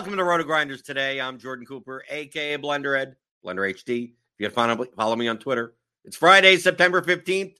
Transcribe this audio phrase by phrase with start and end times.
[0.00, 1.20] Welcome to RotoGrinders today.
[1.20, 4.14] I'm Jordan Cooper, aka Blenderhead, Blender HD.
[4.38, 5.74] If you follow me on Twitter,
[6.06, 7.56] it's Friday, September 15th.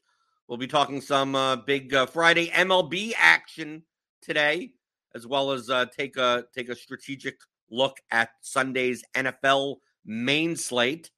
[0.49, 3.83] We'll be talking some uh, big uh, Friday MLB action
[4.23, 4.73] today,
[5.15, 7.39] as well as uh, take a take a strategic
[7.71, 9.77] look at Sunday's NFL
[10.07, 11.11] main slate,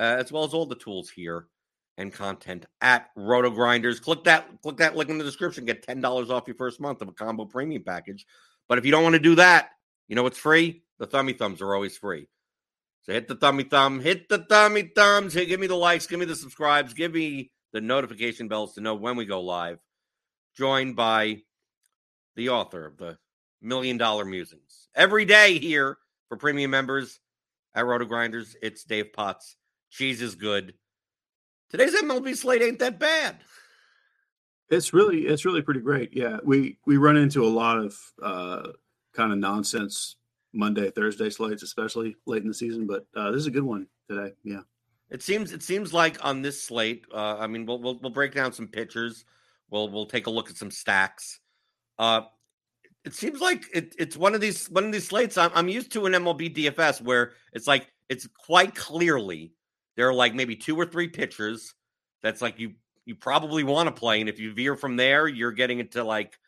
[0.00, 1.46] uh, as well as all the tools here
[1.98, 4.02] and content at RotoGrinders.
[4.02, 5.66] Click that click that link in the description.
[5.66, 8.26] Get ten dollars off your first month of a combo premium package.
[8.68, 9.70] But if you don't want to do that,
[10.08, 10.82] you know what's free?
[10.98, 12.28] The thummy thumbs are always free.
[13.02, 15.34] So hit the thummy thumb, hit the thummy thumbs.
[15.34, 18.80] Hey, give me the likes, give me the subscribes, give me the notification bells to
[18.80, 19.78] know when we go live.
[20.56, 21.42] Joined by
[22.36, 23.18] the author of the
[23.60, 25.98] Million Dollar Musings every day here
[26.28, 27.20] for premium members
[27.74, 28.54] at RotoGrinders.
[28.62, 29.56] It's Dave Potts.
[29.90, 30.74] Cheese is good.
[31.70, 33.36] Today's MLB slate ain't that bad.
[34.70, 36.10] It's really it's really pretty great.
[36.16, 38.68] Yeah, we we run into a lot of uh,
[39.14, 40.16] kind of nonsense
[40.52, 42.86] Monday Thursday slates, especially late in the season.
[42.86, 44.32] But uh, this is a good one today.
[44.44, 44.60] Yeah,
[45.10, 48.34] It seems it seems like on this slate, uh, I mean, we'll, we'll we'll break
[48.34, 49.24] down some pitchers.
[49.70, 51.40] We'll we'll take a look at some stacks.
[51.98, 52.22] Uh,
[53.04, 55.36] it seems like it, it's one of these one of these slates.
[55.36, 59.52] I'm, I'm used to an MLB DFS where it's like it's quite clearly
[59.96, 61.74] there are like maybe two or three pitchers
[62.22, 62.72] that's like you
[63.04, 66.38] you probably want to play, and if you veer from there, you're getting into like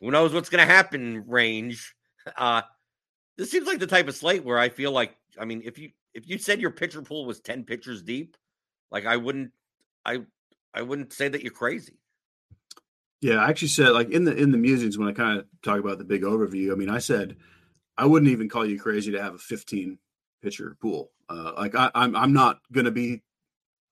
[0.00, 1.94] who knows what's going to happen range.
[2.36, 2.62] Uh,
[3.36, 5.90] this seems like the type of slate where I feel like I mean, if you
[6.14, 8.36] if you said your pitcher pool was ten pitchers deep,
[8.90, 9.52] like I wouldn't
[10.04, 10.22] I
[10.74, 11.98] I wouldn't say that you're crazy.
[13.20, 13.36] yeah.
[13.36, 15.98] I actually said like in the in the musings when I kind of talk about
[15.98, 16.72] the big overview.
[16.72, 17.36] I mean, I said
[17.98, 19.98] I wouldn't even call you crazy to have a 15
[20.42, 21.10] pitcher pool.
[21.28, 23.22] Uh, like I, I'm I'm not going to be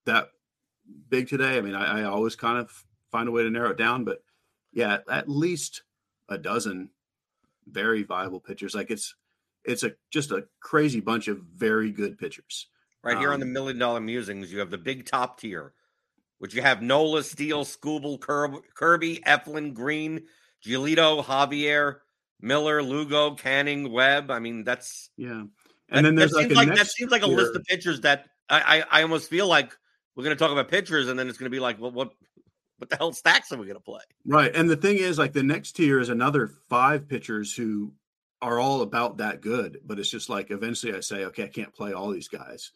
[0.06, 0.28] that
[1.08, 1.56] big today.
[1.56, 2.70] I mean, I, I always kind of
[3.10, 4.22] find a way to narrow it down, but
[4.72, 5.82] yeah, at least
[6.28, 6.90] a dozen
[7.66, 8.74] very viable pitchers.
[8.74, 9.14] Like it's
[9.64, 12.68] it's a just a crazy bunch of very good pitchers.
[13.02, 15.74] Right here on the Um, million dollar musings, you have the big top tier,
[16.38, 20.22] which you have Nola, Steele, Skubal, Kirby, Eflin, Greene,
[20.64, 21.96] Giolito, Javier,
[22.40, 24.30] Miller, Lugo, Canning, Webb.
[24.30, 25.42] I mean, that's yeah.
[25.42, 25.50] And
[25.90, 27.36] that, then there's that like, seems a like that seems like a tier.
[27.36, 29.76] list of pitchers that I, I I almost feel like
[30.16, 32.12] we're going to talk about pitchers, and then it's going to be like, well, what
[32.78, 34.02] what the hell stacks are we going to play?
[34.26, 34.54] Right.
[34.54, 37.92] And the thing is, like the next tier is another five pitchers who
[38.42, 39.80] are all about that good.
[39.84, 42.72] But it's just like eventually I say, okay, I can't play all these guys.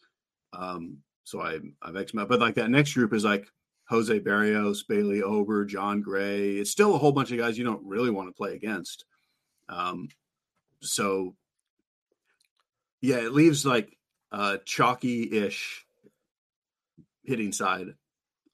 [0.53, 2.29] Um, so I I've X out.
[2.29, 3.47] But like that next group is like
[3.89, 6.57] Jose Berrios, Bailey Ober, Jon Gray.
[6.57, 9.05] It's still a whole bunch of guys you don't really want to play against.
[9.67, 10.09] Um,
[10.81, 11.35] so
[13.01, 13.97] yeah, it leaves like
[14.31, 15.85] uh chalky-ish
[17.23, 17.95] hitting side.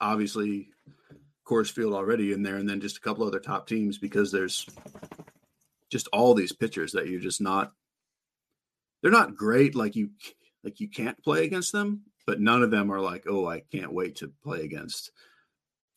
[0.02, 0.70] Obviously,
[1.46, 4.66] Coors Field already in there, and then just a couple other top teams because there's
[5.92, 7.72] just all these pitchers that you're just not.
[9.02, 10.10] They're not great, like you,
[10.64, 13.94] like you can't play against them, but none of them are like, oh, I can't
[13.94, 15.12] wait to play against,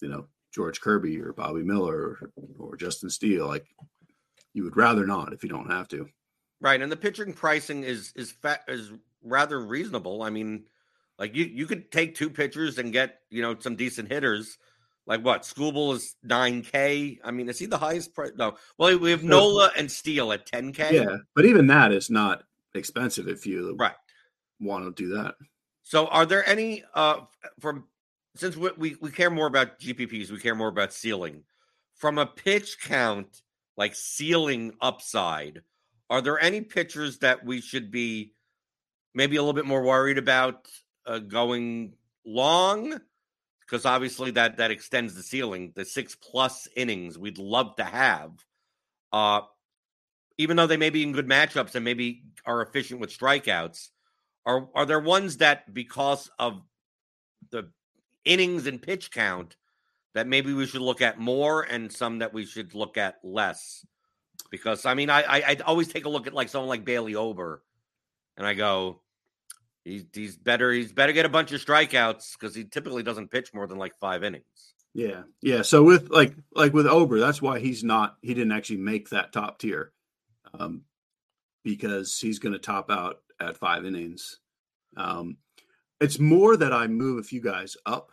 [0.03, 3.47] you know, George Kirby or Bobby Miller or, or Justin Steele.
[3.47, 3.67] Like
[4.53, 6.09] you would rather not if you don't have to.
[6.61, 8.91] Right, and the pitching pricing is is fa- is
[9.23, 10.23] rather reasonable.
[10.23, 10.65] I mean,
[11.19, 14.59] like you you could take two pitchers and get you know some decent hitters.
[15.09, 15.43] Like what?
[15.43, 17.19] Skubal is nine k.
[17.25, 18.33] I mean, is he the highest price?
[18.37, 18.57] No.
[18.77, 20.97] Well, we have Nola and Steele at ten k.
[20.97, 22.45] Yeah, but even that is not
[22.75, 23.95] expensive if you Right.
[24.61, 25.35] want to do that.
[25.83, 27.21] So, are there any uh
[27.59, 27.85] from
[28.37, 31.45] since we, we we care more about GPPs, we care more about ceiling
[31.95, 33.41] from a pitch count,
[33.79, 35.63] like ceiling upside.
[36.11, 38.35] Are there any pitchers that we should be
[39.15, 40.69] maybe a little bit more worried about
[41.07, 41.95] uh, going
[42.27, 43.01] long?
[43.69, 48.33] Because obviously that that extends the ceiling, the six plus innings we'd love to have.
[49.13, 49.43] Uh,
[50.39, 53.91] even though they may be in good matchups and maybe are efficient with strikeouts,
[54.47, 56.63] are are there ones that because of
[57.51, 57.69] the
[58.25, 59.57] innings and pitch count
[60.15, 63.85] that maybe we should look at more and some that we should look at less?
[64.51, 67.17] Because I mean, I I I'd always take a look at like someone like Bailey
[67.17, 67.63] Ober,
[68.39, 69.03] and I go,
[69.85, 73.53] he's he's better he's better get a bunch of strikeouts because he typically doesn't pitch
[73.55, 74.75] more than like five innings.
[74.95, 75.63] Yeah, yeah.
[75.63, 79.33] So with like like with Ober, that's why he's not he didn't actually make that
[79.33, 79.93] top tier,
[80.59, 80.83] um,
[81.63, 84.41] because he's going to top out at five innings.
[84.97, 85.37] Um,
[86.01, 88.11] it's more that I move a few guys up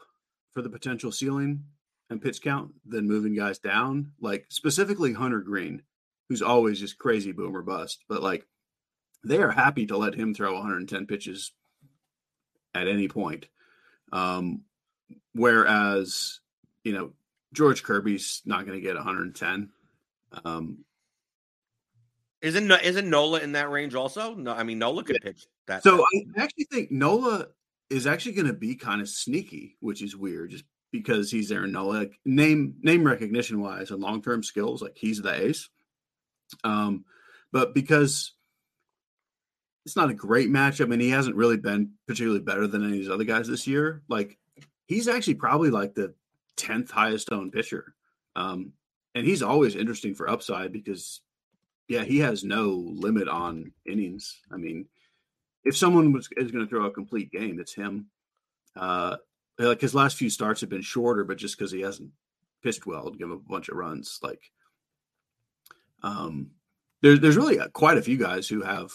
[0.53, 1.63] for the potential ceiling
[2.09, 4.11] and pitch count than moving guys down.
[4.19, 5.81] Like specifically Hunter Greene,
[6.29, 8.45] who's always just crazy boomer bust, but like
[9.25, 11.51] they are happy to let him throw 110 pitches
[12.73, 13.47] at any point.
[14.11, 14.61] Um,
[15.33, 16.39] whereas
[16.83, 17.11] you know,
[17.53, 19.69] George Kirby's not going to get 110.
[20.43, 20.85] Um,
[22.41, 24.35] Isn't isn't Nola in that range also?
[24.35, 25.83] No, I mean Nola could pitch that.
[25.83, 27.47] so that- I actually think Nola
[27.89, 31.65] is actually going to be kind of sneaky, which is weird, just because he's there.
[31.67, 35.69] Nola like, name name recognition wise and long term skills, like he's the ace.
[36.63, 37.05] Um,
[37.51, 38.33] but because
[39.85, 42.93] it's not a great matchup, I mean, he hasn't really been particularly better than any
[42.93, 44.01] of these other guys this year.
[44.07, 44.37] Like
[44.87, 46.13] he's actually probably like the
[46.57, 47.93] tenth highest owned pitcher.
[48.35, 48.73] Um,
[49.13, 51.21] and he's always interesting for upside because
[51.87, 54.41] yeah, he has no limit on innings.
[54.51, 54.87] I mean,
[55.63, 58.07] if someone was is going to throw a complete game, it's him.
[58.75, 59.17] Uh,
[59.57, 62.09] like his last few starts have been shorter, but just because he hasn't
[62.63, 64.19] pitched well, give him a bunch of runs.
[64.21, 64.41] Like,
[66.01, 66.51] um,
[67.01, 68.91] there's there's really quite a few guys who have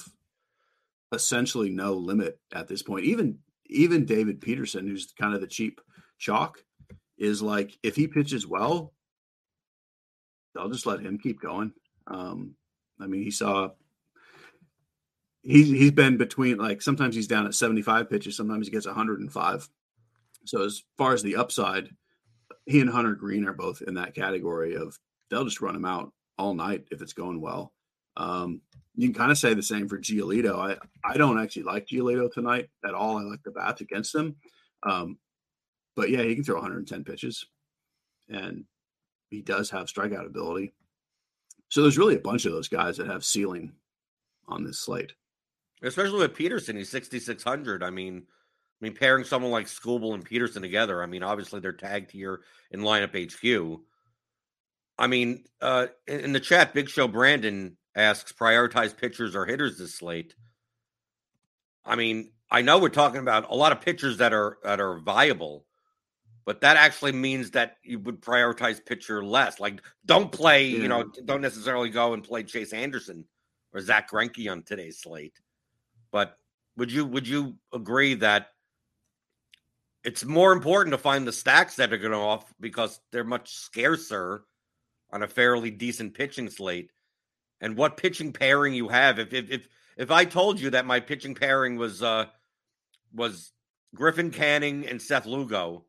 [1.13, 3.05] essentially no limit at this point.
[3.05, 5.81] Even even David Peterson, who's kind of the cheap
[6.19, 6.65] chalk,
[7.19, 8.93] is like if he pitches well,
[10.55, 11.73] they'll just let him keep going.
[12.07, 12.55] Um,
[13.01, 13.71] I mean, he saw
[15.43, 19.69] he's he's been between like sometimes he's down at 75 pitches, sometimes he gets 105.
[20.47, 21.91] So as far as the upside,
[22.67, 24.99] he and Hunter Greene are both in that category of
[25.31, 27.73] they'll just run him out all night if it's going well.
[28.17, 28.61] Um,
[28.97, 30.59] you can kind of say the same for Giolito.
[30.59, 30.77] I
[31.09, 33.19] I don't actually like Giolito tonight at all.
[33.19, 34.37] I like the bats against him.
[34.83, 35.19] Um,
[35.97, 37.47] but yeah, he can throw 110 pitches,
[38.29, 38.65] and
[39.29, 40.73] he does have strikeout ability.
[41.69, 43.73] So there's really a bunch of those guys that have ceiling
[44.49, 45.13] on this slate.
[45.83, 47.83] especially with Peterson, he's sixty six hundred.
[47.83, 51.03] I mean, I mean, pairing someone like Skubal and Peterson together.
[51.03, 52.41] I mean, obviously they're tagged here
[52.71, 53.81] in lineup HQ.
[54.99, 59.95] I mean, uh, in the chat, Big Show Brandon asks prioritize pitchers or hitters this
[59.95, 60.35] slate.
[61.85, 64.99] I mean, I know we're talking about a lot of pitchers that are that are
[64.99, 65.67] viable,
[66.45, 69.61] but that actually means that you would prioritize pitcher less.
[69.61, 73.25] Like, don't play, you know, don't necessarily go and play Chase Anderson
[73.73, 75.39] or Zach Greinke on today's slate.
[76.11, 76.37] But
[76.77, 78.49] would you would you agree that
[80.03, 83.55] it's more important to find the stacks that are going to off because they're much
[83.55, 84.45] scarcer
[85.13, 86.91] on a fairly decent pitching slate
[87.61, 89.19] and what pitching pairing you have.
[89.19, 92.27] If if if if I told you that my pitching pairing was uh
[93.15, 93.53] was
[93.95, 95.85] Griffin Canning and Seth Lugo,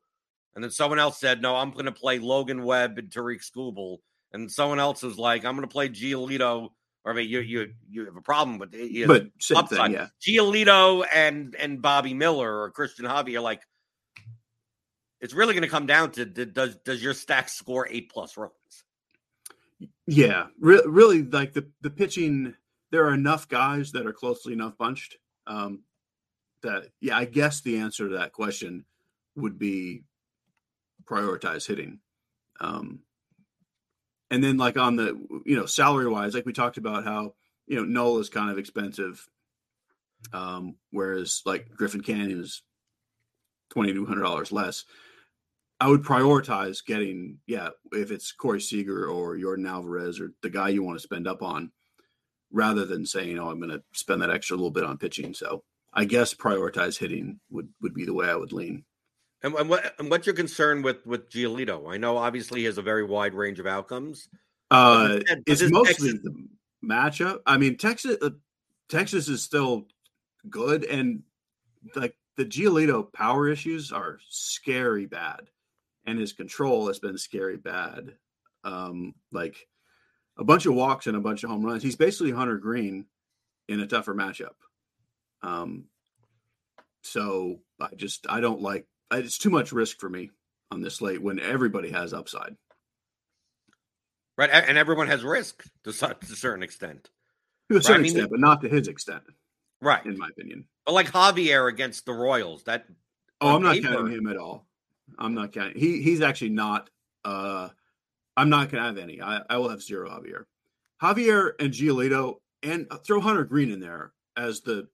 [0.55, 3.97] and then someone else said, "No, I'm going to play Logan Webb and Tarik Skubal,"
[4.33, 6.69] and someone else was like, "I'm going to play Giolito."
[7.03, 9.79] Or I mean, you you you have a problem with it, but same upside.
[9.79, 10.07] thing, yeah.
[10.21, 13.61] Giolito and and Bobby Miller or Cristian are like
[15.19, 18.51] it's really going to come down to does does your stack score eight plus runs?
[20.08, 22.55] Yeah, re- really, like the the pitching,
[22.91, 25.17] there are enough guys that are closely enough bunched
[25.48, 25.84] um,
[26.63, 28.86] that yeah, I guess the answer to that question
[29.36, 30.03] would be
[31.05, 32.00] prioritize hitting.
[32.60, 33.00] Um,
[34.29, 37.34] and then like on the you know salary wise, like we talked about how
[37.67, 39.27] you know Nola is kind of expensive,
[40.34, 42.63] um, whereas like Griffin Canning is
[43.70, 44.86] twenty two hundred dollars less.
[45.81, 50.69] I would prioritize getting yeah if it's Corey Seager or Yordan Alvarez or the guy
[50.69, 51.71] you want to spend up on,
[52.51, 55.33] rather than saying oh I'm going to spend that extra little bit on pitching.
[55.33, 58.83] So I guess prioritize hitting would would be the way I would lean.
[59.41, 61.91] And, and what and what's your concern with with Giolito?
[61.91, 64.29] I know obviously he has a very wide range of outcomes.
[64.69, 66.19] Uh, it's mostly Texas...
[66.23, 66.47] the
[66.85, 67.39] matchup.
[67.47, 68.29] I mean, Texas uh,
[68.88, 69.88] Texas is still
[70.47, 71.23] good, and
[71.95, 75.50] like the Giolito power issues are scary bad,
[76.05, 78.13] and his control has been scary bad.
[78.63, 79.67] Um, like
[80.38, 81.84] a bunch of walks and a bunch of home runs.
[81.84, 83.05] He's basically Hunter Greene
[83.67, 84.55] in a tougher matchup.
[85.41, 85.86] Um,
[87.03, 90.31] so I just I don't like it's too much risk for me
[90.72, 92.55] on this slate when everybody has upside.
[94.38, 97.10] Right, and everyone has risk to, to a certain extent.
[97.70, 98.05] To a certain right?
[98.05, 99.24] extent, I mean, but not to his extent.
[99.81, 100.65] Right, in my opinion.
[100.86, 102.86] But like Javier against the Royals, that
[103.41, 104.67] oh, I'm not paper, counting him at all.
[105.20, 105.77] I'm not counting.
[105.77, 106.89] He he's actually not.
[107.25, 107.70] uh
[108.38, 109.22] I'm not going to have any.
[109.22, 110.46] I, I will have zero Javier.
[111.01, 114.88] Javier and Giolito, and throw Hunter Greene in there as the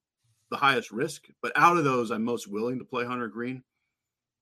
[0.50, 1.28] the highest risk.
[1.42, 3.64] But out of those, I'm most willing to play Hunter Greene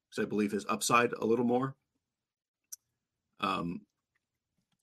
[0.10, 1.76] because I believe his upside a little more.
[3.40, 3.82] Um,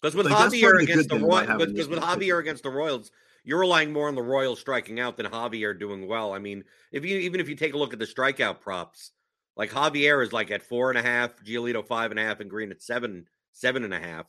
[0.00, 3.12] because with Javier against the Royals, because with Javier against the Royals,
[3.44, 6.32] you're relying more on the Royals striking out than Javier doing well.
[6.32, 9.12] I mean, if you even if you take a look at the strikeout props,
[9.56, 12.50] like Javier is like at four and a half, Giolito five and a half, and
[12.50, 14.26] Greene at seven, seven and a half.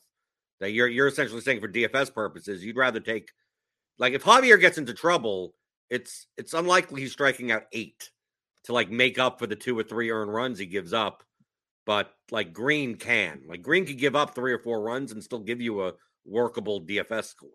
[0.59, 3.31] That you're you're essentially saying for DFS purposes, you'd rather take
[3.97, 5.55] like if Javier gets into trouble,
[5.89, 8.09] it's it's unlikely he's striking out eight
[8.65, 11.23] to like make up for the two or three earned runs he gives up.
[11.85, 13.41] But like Greene can.
[13.47, 15.93] Like Greene could give up three or four runs and still give you a
[16.25, 17.49] workable DFS score.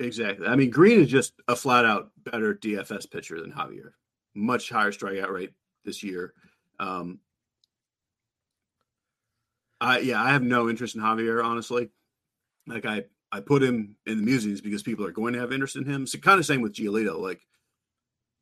[0.00, 0.46] Exactly.
[0.46, 3.90] I mean, Greene is just a flat out better DFS pitcher than Javier.
[4.34, 5.52] Much higher strikeout rate
[5.84, 6.34] this year.
[6.78, 7.20] Um,
[9.80, 11.90] I yeah, I have no interest in Javier, honestly.
[12.66, 15.76] Like I I put him in the musings because people are going to have interest
[15.76, 16.06] in him.
[16.06, 17.18] So kind of same with Giolito.
[17.18, 17.40] Like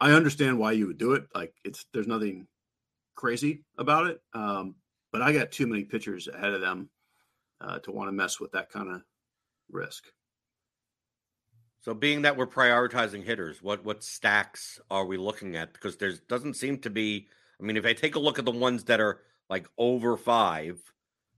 [0.00, 1.24] I understand why you would do it.
[1.34, 2.46] Like it's there's nothing
[3.14, 4.20] crazy about it.
[4.34, 4.76] Um,
[5.12, 6.88] but I got too many pitchers ahead of them
[7.60, 9.02] uh, to want to mess with that kind of
[9.70, 10.04] risk.
[11.82, 15.72] So, being that we're prioritizing hitters, what what stacks are we looking at?
[15.72, 17.28] Because there doesn't seem to be.
[17.62, 20.80] I mean, if I take a look at the ones that are like over five,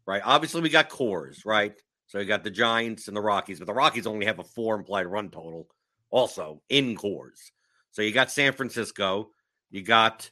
[0.06, 0.22] right?
[0.24, 1.74] Obviously, we got Coors, right?
[2.06, 4.74] So you got the Giants and the Rockies, but the Rockies only have a four
[4.74, 5.68] implied run total,
[6.10, 7.50] also in Coors.
[7.90, 9.30] So you got San Francisco,
[9.70, 10.30] you got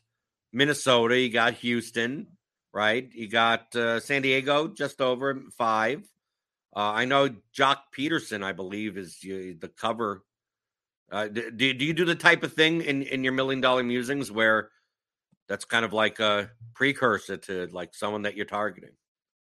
[0.52, 2.26] Minnesota, you got Houston,
[2.72, 3.08] right?
[3.12, 6.02] You got uh, San Diego just over five.
[6.75, 10.25] Uh, I know Joc Pederson, I believe, is the cover.
[11.11, 14.32] Uh, do, do you do the type of thing in, in your million dollar musings
[14.32, 14.70] where
[15.52, 18.92] that's kind of like a precursor to like someone that you're targeting?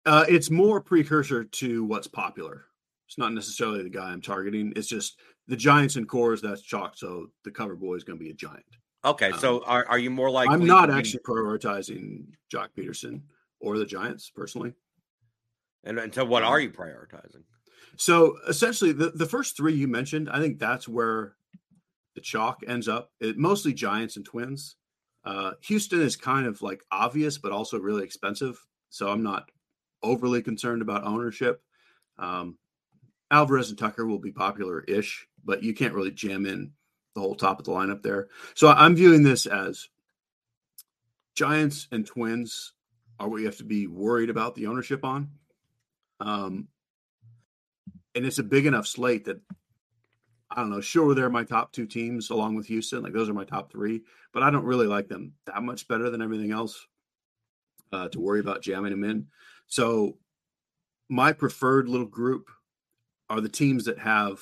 [0.04, 2.66] Uh, it's more precursor to what's popular.
[3.08, 4.74] It's not necessarily the guy I'm targeting.
[4.76, 6.42] It's just the Giants and Coors.
[6.42, 6.98] That's chalk.
[6.98, 8.66] So the cover boy is going to be a Giant.
[9.06, 10.50] Okay, um, so are, are you more like?
[10.50, 13.22] I'm not actually prioritizing Joc Pederson
[13.60, 14.74] or the Giants personally.
[15.84, 17.44] And, and so, what are um, you prioritizing?
[17.96, 21.36] So essentially, the, the first three you mentioned, I think that's where
[22.14, 23.12] the chalk ends up.
[23.18, 24.76] It, mostly Giants and Twins.
[25.26, 28.64] Uh, Houston is kind of like obvious, but also really expensive.
[28.90, 29.50] So I'm not
[30.02, 31.60] overly concerned about ownership.
[32.18, 32.56] Um,
[33.30, 36.70] Alvarez and Tucker will be popular ish, but you can't really jam in
[37.14, 38.28] the whole top of the lineup there.
[38.54, 39.88] So I'm viewing this as
[41.34, 42.72] Giants and Twins
[43.18, 45.30] are what you have to be worried about the ownership on.
[46.20, 46.68] Um,
[48.14, 49.40] and it's a big enough slate that
[50.56, 50.80] I don't know.
[50.80, 53.02] Sure, they're my top two teams along with Houston.
[53.02, 56.08] Like those are my top three, but I don't really like them that much better
[56.08, 56.86] than everything else
[57.92, 59.26] uh, to worry about jamming them in.
[59.66, 60.16] So
[61.10, 62.48] my preferred little group
[63.28, 64.40] are the teams that have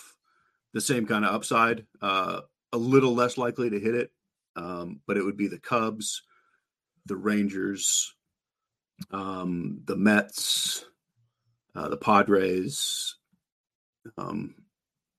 [0.73, 2.43] the same kind of upside, uh,
[2.73, 4.13] a little less likely to hit it,
[4.55, 6.23] um, but it would be the Cubs,
[7.07, 8.15] the Rangers,
[9.11, 10.85] um, the Mets,
[11.75, 13.17] uh, the Padres.
[14.17, 14.55] Um,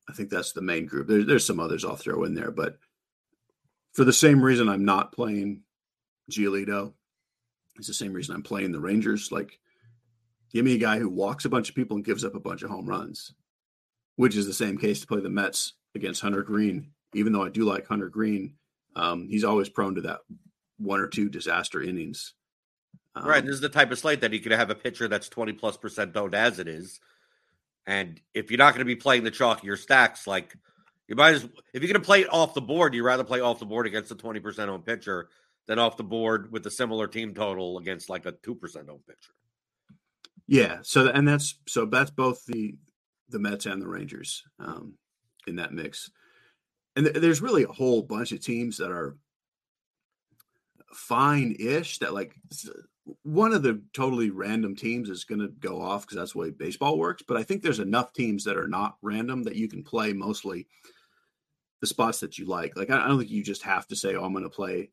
[0.09, 1.07] I think that's the main group.
[1.07, 2.77] There's there's some others I'll throw in there, but
[3.93, 5.61] for the same reason I'm not playing
[6.29, 6.93] Giolito,
[7.77, 9.31] it's the same reason I'm playing the Rangers.
[9.31, 9.59] Like,
[10.51, 12.61] give me a guy who walks a bunch of people and gives up a bunch
[12.61, 13.33] of home runs,
[14.15, 16.91] which is the same case to play the Mets against Hunter Greene.
[17.13, 18.55] Even though I do like Hunter Greene,
[18.95, 20.19] um, he's always prone to that
[20.77, 22.33] one or two disaster innings.
[23.15, 23.43] Um, right.
[23.43, 25.77] This is the type of slate that you could have a pitcher that's 20 plus
[25.77, 26.99] percent owned as it is.
[27.87, 30.55] And if you're not going to be playing the chalk, your stacks, like
[31.07, 33.41] you might as if you're going to play it off the board, you'd rather play
[33.41, 35.29] off the board against a 20% owned pitcher
[35.67, 39.33] than off the board with a similar team total against like a 2% owned pitcher.
[40.47, 40.79] Yeah.
[40.83, 42.75] So, and that's so that's both the
[43.29, 44.93] the Mets and the Rangers um,
[45.47, 46.11] in that mix.
[46.95, 49.17] And th- there's really a whole bunch of teams that are
[50.93, 52.35] fine ish that like
[53.23, 56.49] one of the totally random teams is going to go off because that's the way
[56.49, 57.23] baseball works.
[57.27, 60.67] But I think there's enough teams that are not random that you can play mostly
[61.81, 62.75] the spots that you like.
[62.75, 64.89] Like I don't think you just have to say, "Oh, I'm going to play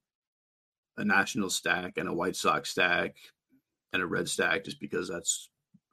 [0.99, 3.17] a national stack and a White Sox stack
[3.93, 5.49] and a red stack," just because that's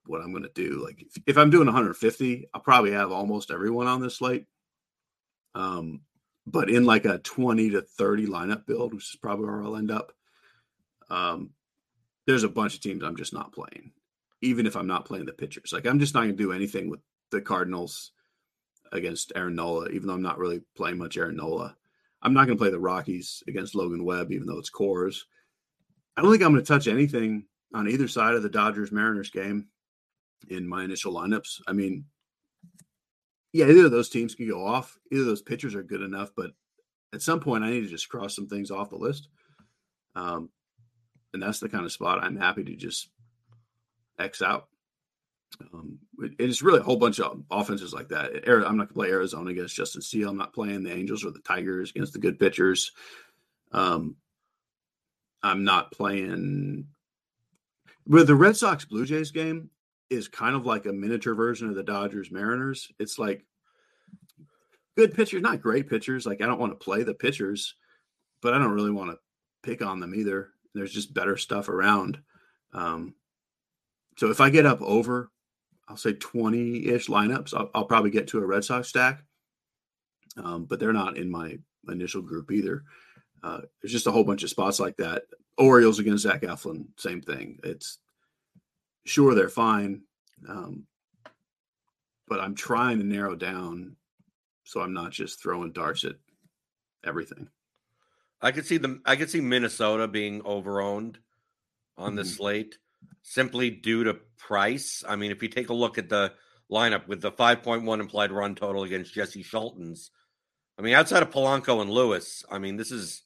[0.06, 0.84] what I'm going to do.
[0.84, 4.46] Like if, if I'm doing 150, I'll probably have almost everyone on this slate.
[5.56, 6.02] Um,
[6.46, 9.92] but in like a 20 to 30 lineup build, which is probably where I'll end
[9.92, 10.12] up.
[11.10, 11.52] Um,
[12.30, 13.92] there's a bunch of teams I'm just not playing,
[14.44, 15.74] even if I'm not playing the pitchers.
[15.74, 17.00] Like I'm just not going to do anything with
[17.32, 18.12] the Cardinals
[18.92, 21.76] against Aaron Nola, even though I'm not really playing much Aaron Nola.
[22.22, 25.22] I'm not going to play the Rockies against Logan Webb, even though it's Coors.
[26.16, 29.32] I don't think I'm going to touch anything on either side of the Dodgers Mariners
[29.32, 29.68] game
[30.50, 31.62] in my initial lineups.
[31.68, 32.06] I mean,
[33.54, 35.00] yeah, either of those teams can go off.
[35.12, 36.52] Either of those pitchers are good enough, but
[37.12, 39.30] at some point, I need to just cross some things off the list.
[40.16, 40.52] Um,
[41.34, 43.10] and that's the kind of spot I'm happy to just
[44.18, 44.68] X out.
[45.74, 46.00] Um,
[46.38, 48.32] it's really a whole bunch of offenses like that.
[48.48, 50.30] I'm not going to play Arizona against Justin Steele.
[50.30, 52.92] I'm not playing the Angels or the Tigers against the good pitchers.
[53.72, 54.16] Um,
[55.42, 56.88] I'm not playing.
[58.06, 59.70] With the Red Sox Blue Jays game
[60.10, 62.92] is kind of like a miniature version of the Dodgers Mariners.
[63.00, 63.46] It's like
[64.98, 66.26] good pitchers, not great pitchers.
[66.26, 67.76] Like I don't want to play the pitchers,
[68.42, 69.18] but I don't really want to
[69.64, 70.50] pick on them either.
[70.74, 72.20] There's just better stuff around.
[72.74, 73.16] Um,
[74.18, 75.32] so if I get up over,
[75.88, 79.24] I'll say 20 ish lineups, I'll, I'll, probably get to a Red Sox stack.
[80.38, 82.84] Um, but they're not in my initial group either.
[83.42, 85.24] Uh, there's just a whole bunch of spots like that.
[85.58, 87.60] Orioles against Zach Eflin, same thing.
[87.64, 87.98] It's
[89.06, 90.04] sure they're fine,
[90.48, 90.86] um,
[92.28, 93.96] but I'm trying to narrow down
[94.70, 96.14] so I'm not just throwing darts at
[97.04, 97.50] everything.
[98.42, 99.02] I could see them.
[99.06, 101.18] I could see Minnesota being overowned
[101.98, 102.30] on the mm-hmm.
[102.30, 102.78] slate
[103.22, 105.04] simply due to price.
[105.08, 106.34] I mean, if you take a look at the
[106.72, 110.10] lineup with the 5.1 implied run total against Jesse Scholtens,
[110.78, 113.24] I mean, outside of Polanco and Lewis, I mean, this is.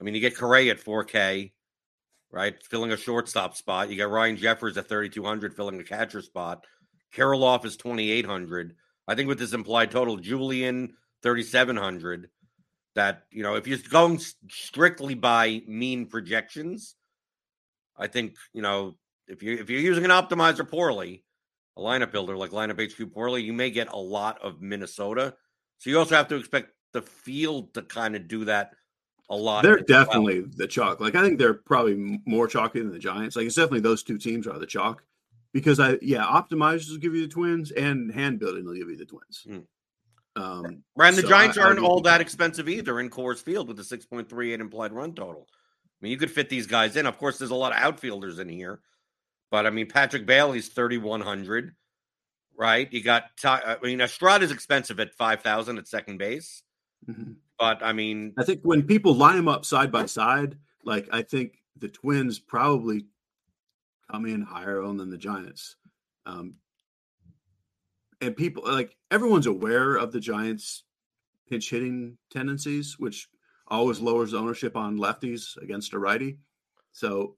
[0.00, 1.52] I mean, you get Correa at 4K,
[2.32, 3.88] right, filling a shortstop spot.
[3.88, 6.64] You got Ryan Jeffers at 3,200, filling a catcher spot.
[7.14, 8.74] Kirilloff is 2,800.
[9.06, 12.30] I think with this implied total, Julien 3,700
[12.94, 16.96] that you know if you're going strictly by mean projections
[17.96, 18.96] i think you know
[19.28, 21.24] if you if you're using an optimizer poorly
[21.76, 25.34] a lineup builder like lineup hq poorly you may get a lot of minnesota
[25.78, 28.72] so you also have to expect the field to kind of do that
[29.30, 30.50] a lot they're definitely well.
[30.56, 33.80] the chalk like i think they're probably more chalky than the giants like it's definitely
[33.80, 35.02] those two teams are the chalk
[35.52, 38.96] because i yeah optimizers will give you the twins and hand building will give you
[38.96, 39.64] the twins mm.
[40.34, 43.68] Um, and the so Giants I, aren't I all that expensive either in Coors Field
[43.68, 45.46] with the 6.38 implied run total.
[45.50, 47.06] I mean, you could fit these guys in.
[47.06, 48.80] Of course, there's a lot of outfielders in here,
[49.50, 51.74] but I mean, Patrick Bailey's 3,100,
[52.56, 52.92] right?
[52.92, 56.62] You got, I mean, Estrada is expensive at 5,000 at second base,
[57.08, 57.32] mm-hmm.
[57.58, 61.22] but I mean, I think when people line them up side by side, like I
[61.22, 63.06] think the Twins probably
[64.10, 65.76] come in higher on than the Giants.
[66.26, 66.54] Um,
[68.22, 70.84] and people like everyone's aware of the Giants'
[71.50, 73.28] pinch hitting tendencies, which
[73.68, 76.38] always lowers ownership on lefties against a righty.
[76.92, 77.36] So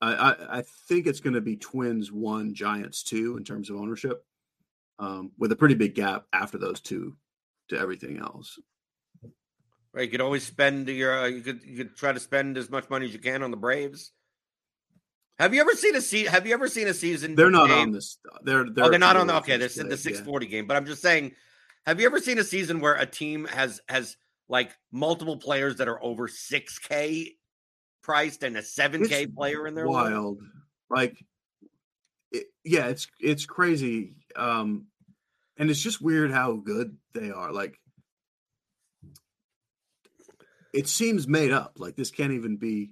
[0.00, 3.76] I, I, I think it's going to be Twins one, Giants two in terms of
[3.76, 4.24] ownership,
[4.98, 7.16] um, with a pretty big gap after those two
[7.70, 8.58] to everything else.
[9.92, 12.68] Right, you could always spend your uh, you could you could try to spend as
[12.68, 14.12] much money as you can on the Braves.
[15.38, 17.34] Have you ever seen a se- Have you ever seen a season?
[17.34, 17.78] They're not game?
[17.78, 18.18] on this.
[18.42, 19.36] They're, they're oh, they're not on the.
[19.36, 20.52] Okay, they're in the six forty yeah.
[20.52, 20.66] game.
[20.66, 21.32] But I'm just saying,
[21.86, 24.16] Have you ever seen a season where a team has has
[24.48, 27.28] like multiple players that are over 6k
[28.02, 29.94] priced and a 7k player in their league?
[29.94, 30.38] wild.
[30.90, 31.16] Like,
[32.30, 34.86] it, yeah, it's it's crazy, um,
[35.56, 37.52] and it's just weird how good they are.
[37.52, 37.80] Like,
[40.72, 41.74] it seems made up.
[41.78, 42.90] Like this can't even be,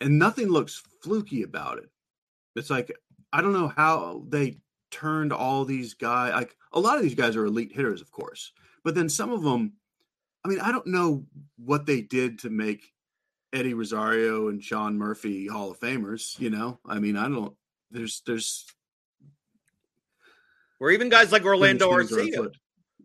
[0.00, 1.90] and nothing looks fluky about it.
[2.54, 2.92] It's like
[3.32, 4.58] I don't know how they
[4.90, 6.32] turned all these guys.
[6.32, 8.52] Like a lot of these guys are elite hitters, of course,
[8.84, 9.74] but then some of them.
[10.44, 12.92] I mean, I don't know what they did to make
[13.52, 16.38] Eddie Rosario and Sean Murphy Hall of Famers.
[16.38, 17.54] You know, I mean, I don't.
[17.90, 18.64] There's there's
[20.78, 22.52] Or even guys like Orlando Arcia.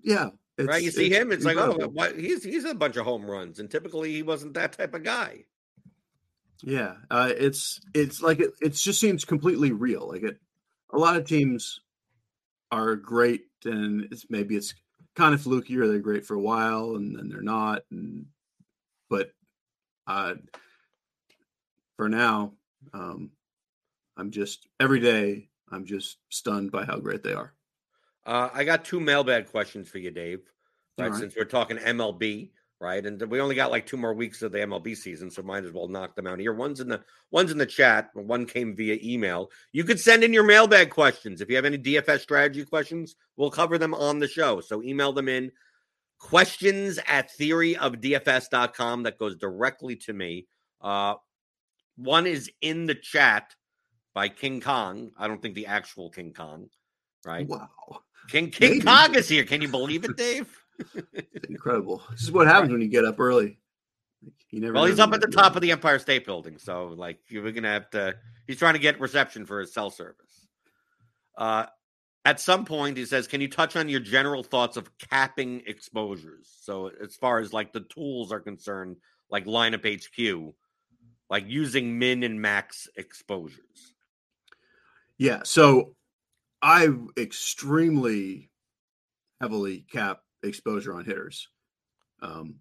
[0.04, 0.84] Yeah, right?
[0.84, 2.18] You see him, it's like, oh, what?
[2.18, 5.46] he's he's a bunch of home runs, and typically he wasn't that type of guy.
[6.64, 10.08] Yeah, uh, it's it's like it, it just seems completely real.
[10.08, 10.40] Like it,
[10.94, 11.82] a lot of teams
[12.72, 14.74] are great, and it's maybe it's
[15.16, 17.84] kind of fluky, or they're great for a while, and then they're not.
[17.90, 18.26] And
[19.10, 19.32] but
[20.08, 20.36] uh,
[21.98, 22.54] for now,
[22.94, 23.32] um,
[24.18, 27.54] I'm just every day I'm just stunned by how great they are.
[28.26, 30.42] Uh, I got two mailbag questions for you, Dave.
[30.98, 31.20] Right, right.
[31.20, 32.50] since we're talking MLB,
[32.82, 35.64] right, and we only got like two more weeks of the MLB season, so might
[35.64, 36.54] as well knock them out here.
[36.54, 38.10] One's in the one's in the chat.
[38.14, 39.52] One came via email.
[39.72, 43.16] You could send in your mailbag questions if you have any DFS strategy questions.
[43.38, 44.62] We'll cover them on the show.
[44.62, 45.52] So email them in.
[46.20, 49.04] Questions at theoryofdfs.com.
[49.04, 50.48] That goes directly to me.
[50.82, 51.16] Uh,
[51.98, 53.56] one is in the chat
[54.14, 55.12] by King Kong.
[55.18, 56.70] I don't think the actual King Kong,
[57.26, 57.48] right?
[57.48, 57.70] Wow,
[58.28, 58.86] King King Maybe.
[58.86, 59.46] Kong is here.
[59.46, 60.61] Can you believe it, Dave?
[61.14, 62.02] It's incredible.
[62.12, 63.58] This is what happens when you get up early.
[64.50, 64.74] You never.
[64.74, 67.70] Well, he's up at the top of the Empire State Building, so like you're gonna
[67.70, 68.16] have to.
[68.48, 70.48] He's trying to get reception for his cell service.
[71.38, 71.66] Uh,
[72.26, 76.56] at some point, he says, "Can you touch on your general thoughts of capping exposures?"
[76.62, 78.98] So, as far as like the tools are concerned,
[79.30, 80.54] like lineup HQ,
[81.30, 83.94] like using min and max exposures.
[85.18, 85.96] Yeah, so
[86.62, 88.50] I extremely
[89.40, 91.48] heavily cap exposure on hitters.
[92.22, 92.56] Um,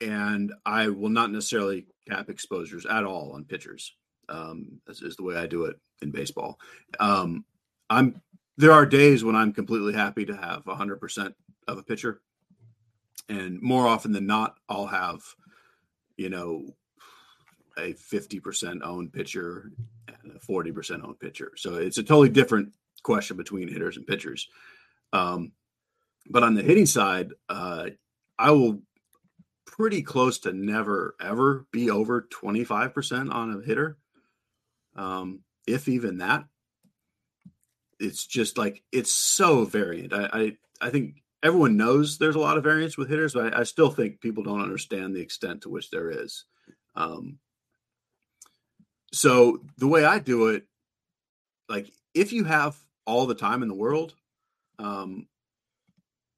[0.00, 3.94] and I will not necessarily cap exposures at all on pitchers.
[4.28, 6.58] Um, this is the way I do it in baseball.
[7.00, 7.44] Um,
[7.90, 8.20] I'm
[8.56, 11.34] there are days when I'm completely happy to have 100%
[11.68, 12.20] of a pitcher,
[13.28, 15.22] and more often than not, I'll have,
[16.16, 16.74] you know,
[17.78, 19.70] a 50% owned pitcher
[20.08, 21.52] and a 40% owned pitcher.
[21.56, 22.72] So it's a totally different
[23.04, 24.48] question between hitters and pitchers.
[25.12, 25.52] Um,
[26.28, 27.90] but on the hitting side, uh,
[28.38, 28.80] I will
[29.66, 33.96] pretty close to never ever be over 25% on a hitter.
[34.96, 36.44] Um, if even that.
[38.00, 40.12] It's just like it's so variant.
[40.12, 43.60] I, I I think everyone knows there's a lot of variance with hitters, but I,
[43.60, 46.44] I still think people don't understand the extent to which there is.
[46.94, 47.38] Um,
[49.12, 50.64] so the way I do it,
[51.68, 54.14] like if you have all the time in the world,
[54.78, 55.26] um,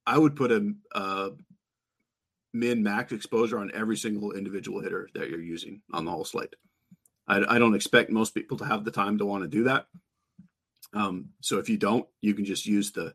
[0.05, 1.31] I would put a, a
[2.53, 6.55] min max exposure on every single individual hitter that you're using on the whole slate.
[7.27, 9.87] I, I don't expect most people to have the time to want to do that.
[10.93, 13.13] Um, so if you don't, you can just use the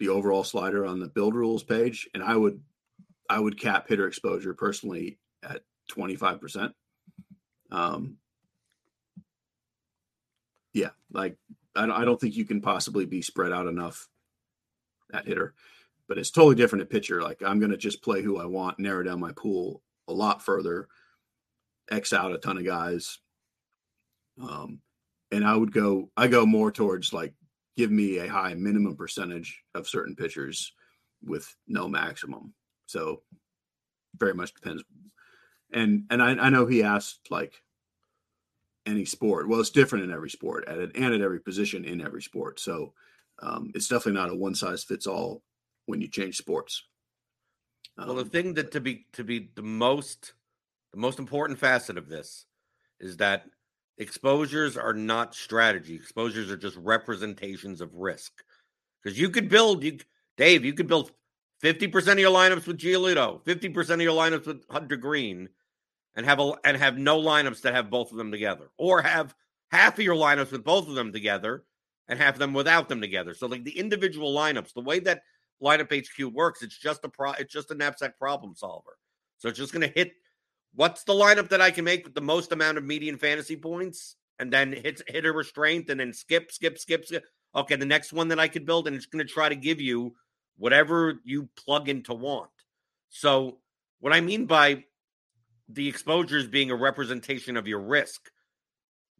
[0.00, 2.60] the overall slider on the build rules page, and I would
[3.28, 6.72] I would cap hitter exposure personally at twenty five percent.
[7.70, 8.16] Um,
[10.72, 11.36] yeah, like
[11.76, 14.08] I don't, I don't think you can possibly be spread out enough
[15.12, 15.54] at hitter,
[16.08, 17.22] but it's totally different at pitcher.
[17.22, 20.42] Like I'm going to just play who I want, narrow down my pool a lot
[20.42, 20.88] further,
[21.90, 23.18] X out a ton of guys.
[24.40, 24.80] Um,
[25.30, 27.34] and I would go, I go more towards like
[27.76, 30.72] give me a high minimum percentage of certain pitchers
[31.24, 32.54] with no maximum.
[32.86, 33.22] So
[34.16, 34.84] very much depends.
[35.72, 37.62] And and I, I know he asked like
[38.86, 39.48] any sport.
[39.48, 42.60] Well, it's different in every sport at it and at every position in every sport.
[42.60, 42.92] So
[43.40, 45.42] um, it's definitely not a one size fits all
[45.86, 46.84] when you change sports.
[47.96, 50.34] Well, the Um, thing that to be to be the most
[50.92, 52.46] the most important facet of this
[53.00, 53.46] is that
[53.98, 55.94] exposures are not strategy.
[55.94, 58.44] Exposures are just representations of risk.
[59.02, 59.98] Because you could build you
[60.36, 61.12] Dave, you could build
[61.62, 65.48] 50% of your lineups with Giolito, 50% of your lineups with Hunter Greene,
[66.16, 68.70] and have a and have no lineups that have both of them together.
[68.78, 69.34] Or have
[69.70, 71.64] half of your lineups with both of them together
[72.08, 73.34] and have them without them together.
[73.34, 75.22] So like the individual lineups, the way that
[75.62, 78.98] lineup HQ works, it's just a pro it's just a knapsack problem solver.
[79.38, 80.12] So it's just gonna hit
[80.74, 84.16] what's the lineup that I can make with the most amount of median fantasy points,
[84.38, 87.24] and then hit hit a restraint, and then skip, skip, skip, skip.
[87.54, 89.80] okay, the next one that I could build, and it's going to try to give
[89.80, 90.14] you
[90.56, 92.50] whatever you plug into want.
[93.08, 93.58] So,
[94.00, 94.84] what I mean by
[95.68, 98.30] the exposures being a representation of your risk,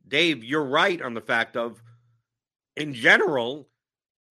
[0.06, 1.82] Dave, you're right on the fact of,
[2.76, 3.68] in general,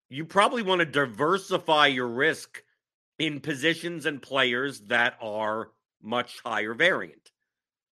[0.09, 2.63] you probably want to diversify your risk
[3.19, 7.31] in positions and players that are much higher variant.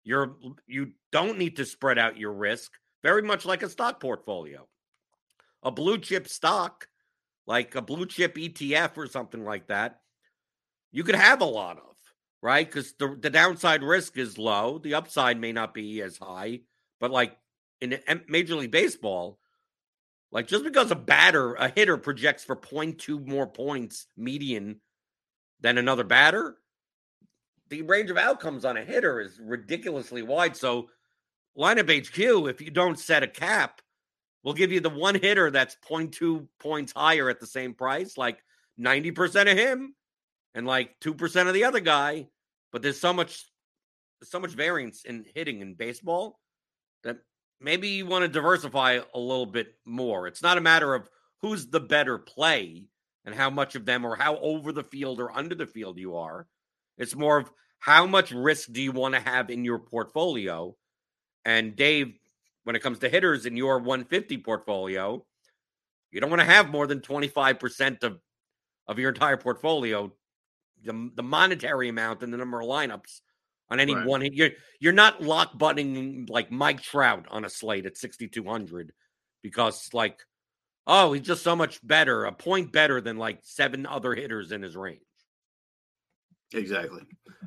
[0.04, 4.66] You're you don't need to spread out your risk very much like a stock portfolio.
[5.62, 6.86] A blue chip stock,
[7.46, 10.00] like a blue chip ETF or something like that,
[10.92, 11.96] you could have a lot of,
[12.40, 12.66] right?
[12.66, 14.78] Because the, the downside risk is low.
[14.78, 16.60] The upside may not be as high,
[17.00, 17.36] but like
[17.80, 19.38] in Major League Baseball,
[20.32, 24.80] like just because a batter, a hitter projects for 0.2 more points median
[25.60, 26.56] than another batter,
[27.68, 30.56] the range of outcomes on a hitter is ridiculously wide.
[30.56, 30.88] So,
[31.58, 33.80] lineup HQ, if you don't set a cap,
[34.42, 38.38] will give you the one hitter that's 0.2 points higher at the same price, like
[38.78, 39.94] 90% of him
[40.54, 42.28] and like 2% of the other guy.
[42.72, 43.44] But there's so much
[44.22, 46.38] so much variance in hitting in baseball
[47.04, 47.18] that
[47.60, 50.26] maybe you want to diversify a little bit more.
[50.26, 51.08] It's not a matter of
[51.42, 52.84] who's the better play
[53.24, 56.16] and how much of them or how over the field or under the field you
[56.16, 56.46] are.
[56.98, 60.76] It's more of how much risk do you want to have in your portfolio?
[61.44, 62.14] And Dave,
[62.64, 65.24] when it comes to hitters in your 150 portfolio,
[66.10, 68.18] you don't want to have more than 25% of,
[68.88, 70.12] of your entire portfolio,
[70.84, 73.20] the, the monetary amount and the number of lineups
[73.70, 74.06] on any right.
[74.06, 74.24] one.
[74.32, 74.50] You're
[74.80, 78.92] you're not lock buttoning like Mike Trout on a slate at 6200
[79.42, 80.20] because like
[80.86, 84.62] oh he's just so much better, a point better than like seven other hitters in
[84.62, 85.00] his range.
[86.54, 87.02] Exactly.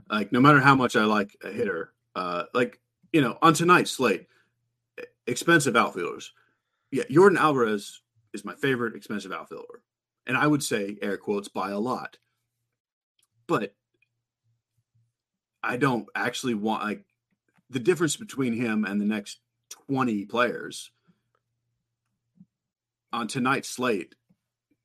[0.09, 2.79] Like no matter how much I like a hitter, uh, like
[3.13, 4.27] you know on tonight's slate,
[5.27, 6.33] expensive outfielders.
[6.91, 8.01] Yeah, Yordan Alvarez
[8.33, 9.83] is my favorite expensive outfielder,
[10.25, 12.17] and I would say air quotes by a lot.
[13.47, 13.73] But
[15.63, 17.03] I don't actually want like
[17.69, 19.39] the difference between him and the next
[19.87, 20.91] 20 players
[23.11, 24.15] on tonight's slate,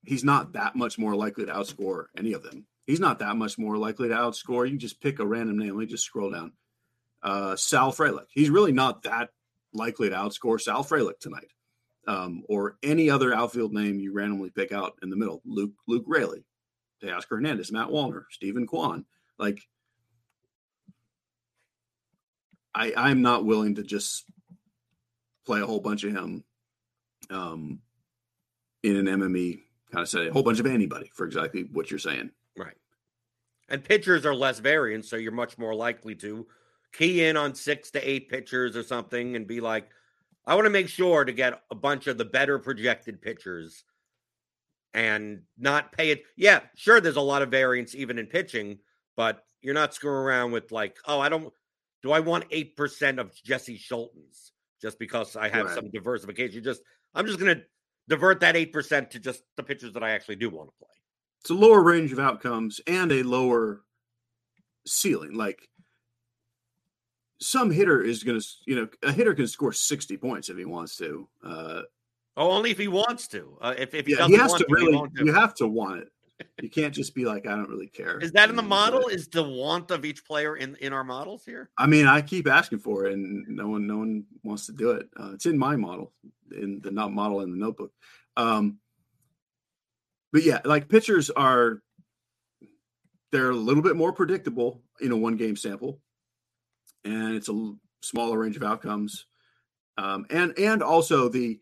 [0.04, 2.66] he's not that much more likely to outscore any of them.
[2.86, 4.64] He's not that much more likely to outscore.
[4.64, 5.70] You can just pick a random name.
[5.70, 6.52] Let me just scroll down.
[7.22, 8.26] Uh, Sal Frelick.
[8.30, 9.30] He's really not that
[9.72, 11.48] likely to outscore Sal Frelick tonight,
[12.06, 15.40] um, or any other outfield name you randomly pick out in the middle.
[15.46, 16.44] Luke Luke Raley,
[17.02, 19.06] Teoscar Hernandez, Matt Wallner, Steven Kwan.
[19.38, 19.60] Like
[22.74, 24.24] I, I'm not willing to just
[25.46, 26.44] play a whole bunch of him
[27.30, 27.80] um,
[28.82, 29.60] in an MME
[29.92, 32.30] kind of setting, a whole bunch of anybody for exactly what you're saying.
[32.56, 32.74] Right.
[33.68, 36.46] And pitchers are less variant, so you're much more likely to
[36.92, 39.88] key in on six to eight pitchers or something and be like,
[40.46, 43.84] I want to make sure to get a bunch of the better projected pitchers
[44.92, 46.24] and not pay it.
[46.36, 48.78] Yeah, sure, there's a lot of variance even in pitching,
[49.16, 51.52] but you're not screwing around with like, oh, I don't
[52.04, 55.74] do I want 8% of Jesse Scholtens just because I have right.
[55.74, 56.62] some diversification?
[56.62, 56.82] Just
[57.14, 57.64] I'm just going to
[58.08, 60.88] divert that 8% to just the pitchers that I actually do want to play.
[61.40, 63.84] It's a lower range of outcomes and a lower
[64.86, 65.32] ceiling.
[65.32, 65.66] Like
[67.40, 70.66] some hitter is going to, you know, a hitter can score 60 points if he
[70.66, 71.26] wants to.
[71.42, 71.82] Uh,
[72.36, 73.56] oh, only if he wants to.
[73.62, 75.24] Uh, if, if he yeah, doesn't he has want to, really, to.
[75.24, 76.08] you have to want it
[76.60, 78.18] you can't just be like, I don't really care.
[78.18, 79.08] Is that in the model?
[79.08, 81.70] Is the want of each player in in our models here?
[81.78, 84.90] I mean, I keep asking for it, and no one no one wants to do
[84.92, 85.08] it.
[85.18, 86.12] Uh, it's in my model,
[86.50, 87.92] in the not model in the notebook.
[88.36, 88.78] Um,
[90.32, 91.80] but yeah, like pitchers are
[93.30, 96.00] they're a little bit more predictable in a one game sample,
[97.04, 99.26] and it's a smaller range of outcomes.
[99.96, 101.60] Um, and and also the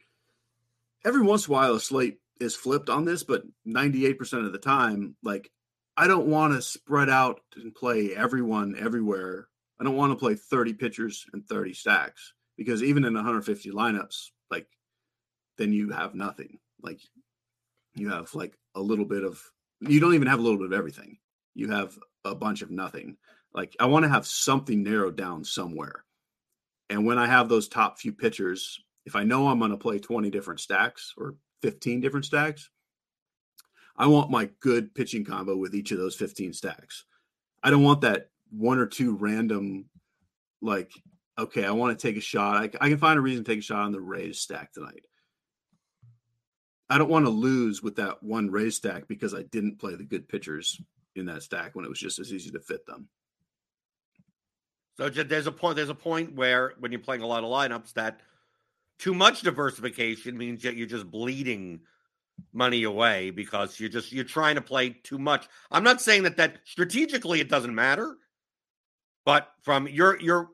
[1.04, 4.58] every once in a while a slate is flipped on this, but 98% of the
[4.58, 5.50] time, like
[5.96, 9.48] I don't want to spread out and play everyone everywhere.
[9.80, 14.30] I don't want to play 30 pitchers and 30 stacks because even in 150 lineups,
[14.50, 14.66] like
[15.58, 16.58] then you have nothing.
[16.80, 17.00] Like
[17.94, 19.40] you have like a little bit of
[19.80, 21.18] you don't even have a little bit of everything.
[21.54, 23.16] You have a bunch of nothing.
[23.52, 26.04] Like I want to have something narrowed down somewhere.
[26.88, 29.98] And when I have those top few pitchers, if I know I'm going to play
[29.98, 32.70] 20 different stacks or 15 different stacks.
[33.96, 37.04] I want my good pitching combo with each of those 15 stacks.
[37.62, 39.86] I don't want that one or two random,
[40.60, 40.90] like,
[41.38, 42.56] okay, I want to take a shot.
[42.56, 45.04] I, I can find a reason to take a shot on the Rays stack tonight.
[46.90, 50.04] I don't want to lose with that one Rays stack because I didn't play the
[50.04, 50.80] good pitchers
[51.14, 53.08] in that stack when it was just as easy to fit them.
[54.98, 55.76] So there's a point.
[55.76, 58.20] There's a point where when you're playing a lot of lineups that
[59.02, 61.80] too much diversification means that you're just bleeding
[62.52, 65.48] money away because you're just you're trying to play too much.
[65.72, 68.16] I'm not saying that that strategically it doesn't matter,
[69.24, 70.50] but from you're you're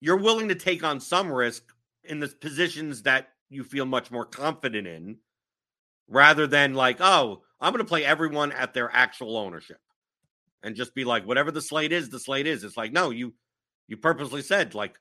[0.00, 1.62] you're willing to take on some risk
[2.04, 5.18] in the positions that you feel much more confident in
[6.08, 9.80] rather than like, oh, I'm going to play everyone at their actual ownership
[10.62, 12.64] and just be like, whatever the slate is, the slate is.
[12.64, 13.34] It's like, no, you
[13.88, 14.98] you purposely said like,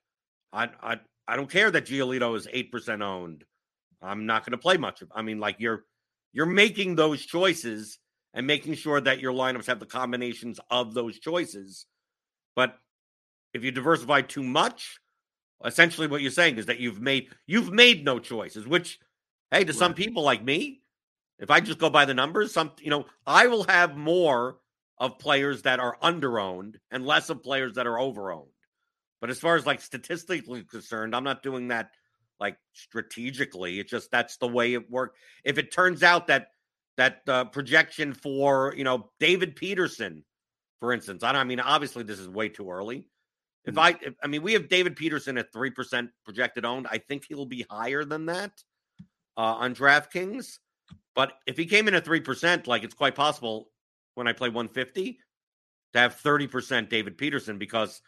[0.52, 3.43] I I I don't care that Giolito is eight percent owned.
[4.01, 5.12] I'm not going to play much of.
[5.15, 5.86] I mean, like you're
[6.33, 7.99] you're making those choices
[8.33, 11.86] and making sure that your lineups have the combinations of those choices.
[12.55, 12.75] But
[13.53, 14.99] if you diversify too much,
[15.63, 18.99] essentially what you're saying is that you've made you've made no choices, which
[19.51, 19.75] hey, to right.
[19.75, 20.81] some people like me,
[21.39, 24.57] if I just go by the numbers, some you know, I will have more
[24.97, 28.47] of players that are underowned and less of players that are overowned.
[29.23, 31.91] But as far as like statistically concerned, I'm not doing that
[32.41, 33.79] like strategically.
[33.79, 35.17] It's just that's the way it worked.
[35.45, 36.47] If it turns out that
[36.97, 40.25] that uh, projection for you know David Peterson,
[40.81, 41.39] for instance, I don't.
[41.39, 43.07] I mean, obviously this is way too early.
[43.63, 43.79] If mm-hmm.
[43.79, 46.88] I, if, I mean, we have David Peterson at three percent projected owned.
[46.91, 48.51] I think he'll be higher than that
[49.38, 50.59] uh, on DraftKings.
[51.15, 53.69] But if he came in at three percent, like it's quite possible
[54.15, 55.17] when I play 150
[55.93, 58.01] to have 30% David Peterson because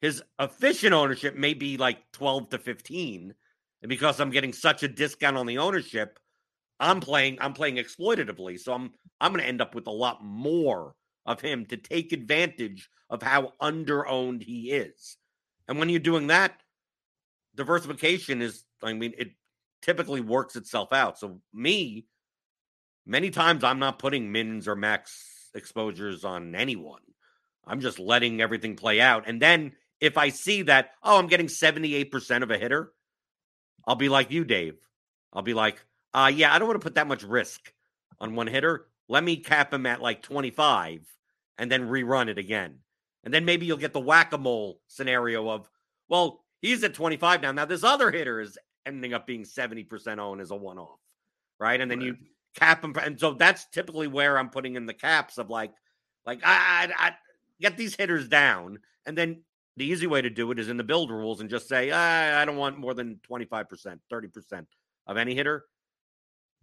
[0.00, 3.34] his efficient ownership may be like 12 to 15.
[3.82, 6.18] And because I'm getting such a discount on the ownership,
[6.80, 8.58] I'm playing I'm playing exploitatively.
[8.58, 10.94] So I'm I'm going to end up with a lot more
[11.26, 15.16] of him to take advantage of how underowned he is.
[15.66, 16.60] And when you're doing that,
[17.56, 19.30] diversification is I mean it
[19.82, 21.18] typically works itself out.
[21.18, 22.06] So me
[23.06, 27.00] many times I'm not putting mins or max exposures on anyone.
[27.66, 29.24] I'm just letting everything play out.
[29.26, 32.92] And then if I see that, oh, I'm getting 78% of a hitter,
[33.86, 34.76] I'll be like you, Dave.
[35.32, 35.84] I'll be like,
[36.14, 37.72] uh, yeah, I don't want to put that much risk
[38.20, 38.86] on one hitter.
[39.08, 41.00] Let me cap him at like 25
[41.56, 42.78] and then rerun it again.
[43.24, 45.68] And then maybe you'll get the whack a mole scenario of,
[46.08, 47.52] well, he's at 25 now.
[47.52, 51.00] Now, this other hitter is ending up being 70% owned as a one off.
[51.58, 51.80] Right.
[51.80, 52.06] And then right.
[52.06, 52.16] you
[52.54, 52.94] cap him.
[53.00, 55.72] And so that's typically where I'm putting in the caps of like,
[56.24, 57.12] like, I, I, I
[57.60, 58.78] get these hitters down.
[59.04, 59.42] And then
[59.78, 62.42] the easy way to do it is in the build rules and just say, I,
[62.42, 64.66] I don't want more than 25%, 30%
[65.06, 65.64] of any hitter.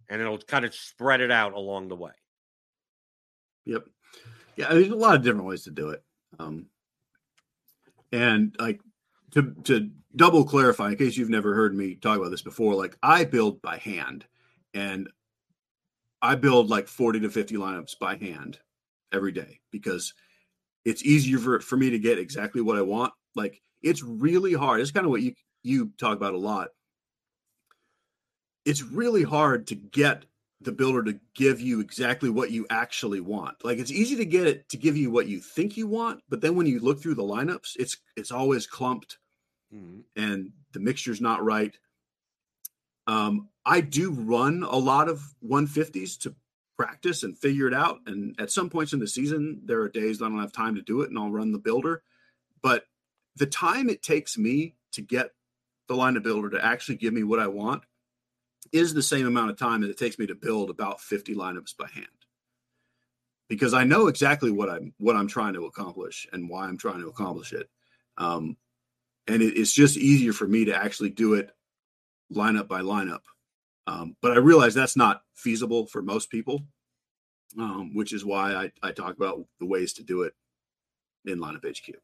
[0.08, 2.12] And it'll kind of spread it out along the way.
[3.64, 3.86] Yep.
[4.56, 6.04] Yeah, there's a lot of different ways to do it.
[6.38, 6.66] Um,
[8.12, 8.80] and like
[9.32, 12.96] to to double clarify, in case you've never heard me talk about this before, like
[13.02, 14.24] I build by hand,
[14.72, 15.08] and
[16.22, 18.60] I build like 40 to 50 lineups by hand
[19.12, 20.14] every day because
[20.86, 23.12] it's easier for, for me to get exactly what I want.
[23.34, 24.80] Like it's really hard.
[24.80, 26.68] It's kind of what you you talk about a lot.
[28.64, 30.24] It's really hard to get
[30.60, 33.56] the builder to give you exactly what you actually want.
[33.64, 36.40] Like it's easy to get it to give you what you think you want, but
[36.40, 39.18] then when you look through the lineups, it's it's always clumped
[39.74, 40.00] mm-hmm.
[40.14, 41.76] and the mixture's not right.
[43.08, 46.34] Um, I do run a lot of 150s to
[46.76, 48.00] practice and figure it out.
[48.06, 50.82] And at some points in the season, there are days I don't have time to
[50.82, 52.02] do it and I'll run the builder.
[52.62, 52.84] But
[53.36, 55.30] the time it takes me to get
[55.88, 57.82] the line of builder to actually give me what I want
[58.72, 61.76] is the same amount of time that it takes me to build about 50 lineups
[61.76, 62.06] by hand.
[63.48, 67.00] Because I know exactly what I'm what I'm trying to accomplish and why I'm trying
[67.00, 67.70] to accomplish it.
[68.18, 68.56] Um,
[69.28, 71.52] and it, it's just easier for me to actually do it
[72.32, 73.20] lineup by lineup
[73.86, 76.64] um, but I realize that's not feasible for most people,
[77.58, 80.34] um, which is why I, I talk about the ways to do it
[81.24, 81.94] in LineupHQ.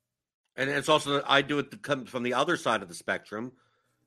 [0.56, 3.52] And it's also I do it come from the other side of the spectrum.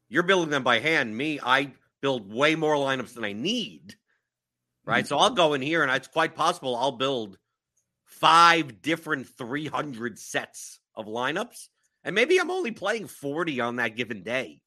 [0.08, 1.16] You're building them by hand.
[1.16, 3.96] Me, I build way more lineups than I need.
[4.86, 5.04] Right.
[5.04, 5.08] Mm-hmm.
[5.08, 7.38] So I'll go in here and it's quite possible I'll build
[8.06, 11.68] five different 300 sets of lineups.
[12.04, 14.62] And maybe I'm only playing 40 on that given day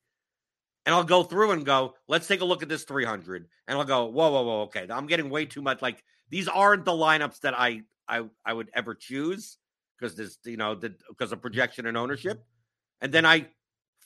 [0.89, 3.47] and I'll go through and go, let's take a look at this 300.
[3.67, 5.83] And I'll go, whoa, whoa, whoa, okay, I'm getting way too much.
[5.83, 9.59] Like these aren't the lineups that I I I would ever choose
[9.99, 12.39] because there's you know because of projection and ownership.
[12.39, 13.05] Mm-hmm.
[13.05, 13.49] And then I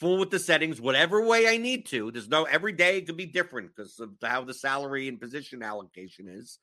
[0.00, 2.10] fool with the settings whatever way I need to.
[2.10, 5.62] There's no every day it could be different because of how the salary and position
[5.62, 6.58] allocation is.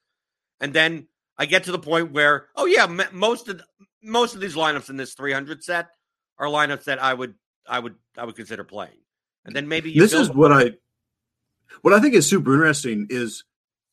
[0.59, 3.61] And then I get to the point where, oh yeah, most of
[4.03, 5.87] most of these lineups in this 300 set
[6.37, 7.35] are lineups that I would
[7.65, 8.99] I would I would consider playing
[9.45, 10.71] and then maybe this is what I
[11.81, 13.43] what I think is super interesting is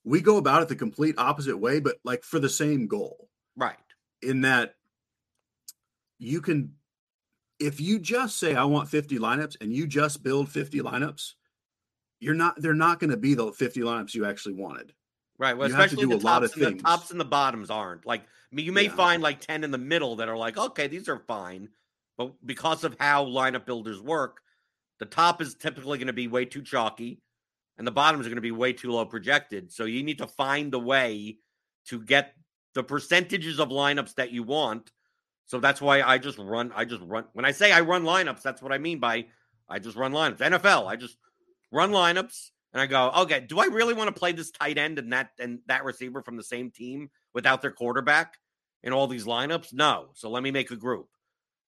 [0.04, 3.76] we go about it the complete opposite way, but like for the same goal, right?
[4.22, 4.74] In that
[6.18, 6.74] you can,
[7.58, 11.34] if you just say I want 50 lineups and you just build 50 lineups,
[12.20, 14.92] you're not they're not going to be the 50 lineups you actually wanted
[15.38, 15.56] Right.
[15.56, 17.70] Well, You have to especially do the a lot tops, the tops and the bottoms
[17.70, 18.06] aren't.
[18.06, 18.94] Like, I mean, you may Yeah.
[18.94, 21.68] find like 10 in the middle that are like, okay, these are fine.
[22.16, 24.40] But because of how lineup builders work,
[24.98, 27.20] the top is typically going to be way too chalky
[27.78, 29.72] and the bottoms are going to be way too low projected.
[29.72, 31.38] So you need to find a way
[31.88, 32.34] to get
[32.74, 34.90] the percentages of lineups that you want.
[35.46, 37.24] So that's why I just run, I just run.
[37.32, 39.26] When I say I run lineups, that's what I mean by
[39.68, 40.38] I just run lineups.
[40.38, 41.16] NFL, I just
[41.70, 44.98] run lineups and I go, okay, do I really want to play this tight end
[44.98, 48.34] and that and that receiver from the same team without their quarterback
[48.82, 49.72] in all these lineups?
[49.72, 50.08] No.
[50.14, 51.08] So let me make a group.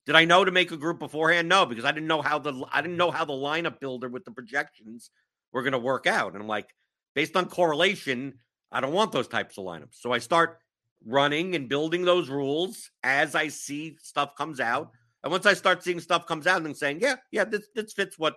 [0.09, 1.51] Did I know to make a group beforehand?
[1.51, 4.25] No, because I didn't know how the I didn't know how the lineup builder with
[4.25, 5.11] the projections
[5.53, 6.33] were going to work out.
[6.33, 6.75] And I'm like,
[7.15, 8.39] based on correlation,
[8.73, 10.01] I don't want those types of lineups.
[10.01, 10.61] So I start
[11.07, 14.93] running and building those rules as I see stuff comes out.
[15.23, 18.19] And once I start seeing stuff comes out and saying, yeah, yeah, this this fits
[18.19, 18.37] what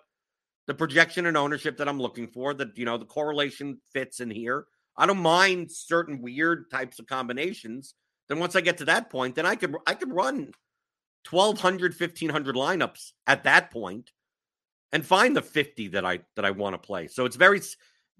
[0.67, 4.29] the projection and ownership that I'm looking for, that you know, the correlation fits in
[4.29, 4.65] here.
[4.97, 7.93] I don't mind certain weird types of combinations.
[8.27, 10.51] Then once I get to that point, then I could I could run
[11.29, 14.11] 1200 1500 lineups at that point
[14.91, 17.07] and find the 50 that I that I want to play.
[17.07, 17.61] So it's very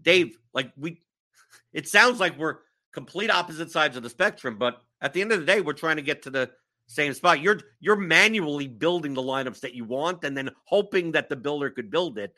[0.02, 1.02] Dave, like we
[1.74, 2.58] it sounds like we're
[2.94, 5.96] complete opposite sides of the spectrum, but at the end of the day, we're trying
[5.96, 6.52] to get to the
[6.88, 7.42] same spot.
[7.42, 11.70] You're you're manually building the lineups that you want and then hoping that the builder
[11.70, 12.34] could build it.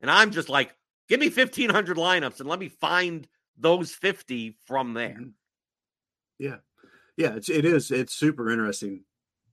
[0.00, 0.74] And I'm just like,
[1.08, 3.26] give me 1500 lineups and let me find
[3.56, 5.16] those 50 from there.
[5.18, 5.32] Mhm.
[6.38, 6.56] Yeah,
[7.16, 9.04] yeah, it's it is it's super interesting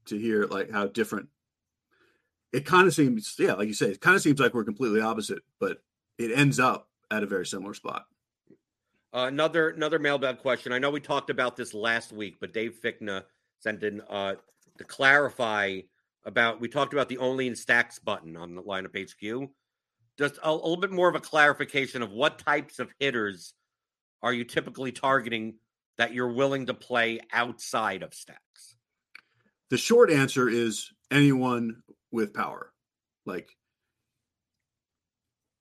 [0.06, 1.28] to hear like how different.
[2.52, 5.00] It kind of seems, yeah, like you say, it kind of seems like we're completely
[5.00, 5.78] opposite, but
[6.18, 8.06] it ends up at a very similar spot.
[9.14, 10.72] Uh, another another mailbag question.
[10.72, 13.24] I know we talked about this last week, but Dave Fickna
[13.58, 14.36] sent in uh,
[14.78, 15.80] to clarify
[16.24, 16.60] about.
[16.60, 19.50] We talked about the only in stacks button on the LineupHQ.
[20.18, 23.52] Just a, a little bit more of a clarification of what types of hitters
[24.22, 25.54] are you typically targeting
[25.98, 28.76] that you're willing to play outside of stacks.
[29.72, 32.74] The short answer is anyone with power.
[33.24, 33.56] Like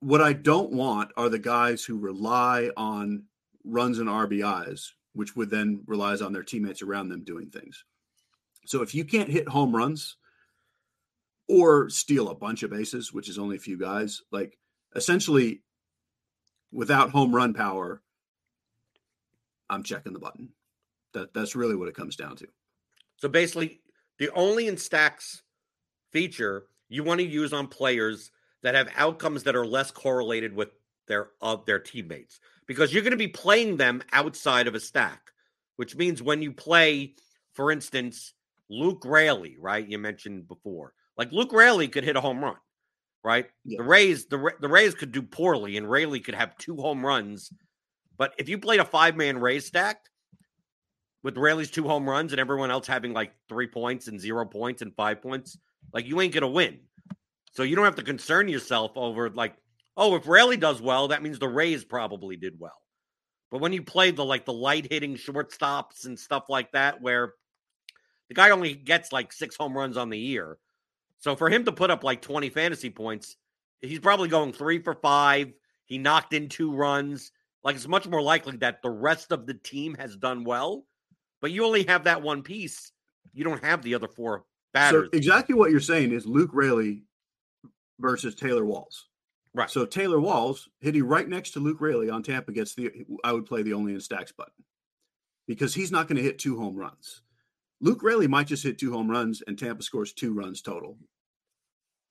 [0.01, 3.23] what I don't want are the guys who rely on
[3.63, 7.85] runs and RBIs, which would then relies on their teammates around them doing things.
[8.65, 10.17] So if you can't hit home runs
[11.47, 14.57] or steal a bunch of bases, which is only a few guys, like
[14.93, 15.61] essentially
[16.73, 18.01] without home run power,
[19.69, 20.49] I'm checking the button.
[21.13, 22.47] That that's really what it comes down to.
[23.15, 23.80] So basically,
[24.21, 25.41] the only in stacks
[26.11, 28.29] feature you want to use on players
[28.61, 30.69] that have outcomes that are less correlated with
[31.07, 35.31] their of their teammates because you're going to be playing them outside of a stack,
[35.77, 37.15] which means when you play,
[37.53, 38.33] for instance,
[38.69, 39.87] Luke Raley, right?
[39.87, 42.57] You mentioned before, like Luke Raley could hit a home run,
[43.23, 43.47] right?
[43.65, 43.77] Yeah.
[43.79, 47.51] The Rays, the the Rays could do poorly, and Raley could have two home runs.
[48.19, 50.10] But if you played a five man Rays stack
[51.23, 54.81] with Raley's two home runs and everyone else having like three points and zero points
[54.81, 55.57] and five points,
[55.93, 56.79] like you ain't gonna win.
[57.53, 59.55] So you don't have to concern yourself over like,
[59.97, 62.71] oh, if Raley does well, that means the Rays probably did well.
[63.51, 67.33] But when you play the like the light hitting shortstops and stuff like that, where
[68.29, 70.57] the guy only gets like six home runs on the year.
[71.19, 73.35] So for him to put up like 20 fantasy points,
[73.81, 75.51] he's probably going three for five.
[75.85, 77.31] He knocked in two runs.
[77.63, 80.85] Like it's much more likely that the rest of the team has done well,
[81.41, 82.91] but you only have that one piece.
[83.33, 85.09] You don't have the other four batters.
[85.11, 87.03] So exactly what you're saying is Luke Raley
[87.99, 89.07] versus Taylor Walls.
[89.53, 89.69] right.
[89.69, 92.91] So Taylor Walls hitting right next to Luke Raley on Tampa gets the
[93.23, 94.53] I would play the only in stacks button
[95.47, 97.21] because he's not going to hit two home runs.
[97.81, 100.97] Luke Raley might just hit two home runs and Tampa scores two runs total.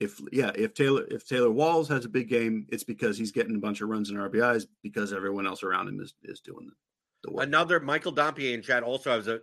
[0.01, 3.57] If yeah, if Taylor if Taylor Walls has a big game, it's because he's getting
[3.57, 6.73] a bunch of runs and RBIs because everyone else around him is is doing the,
[6.73, 6.90] the work.
[7.25, 9.41] Another Michael Dompier in chat also has a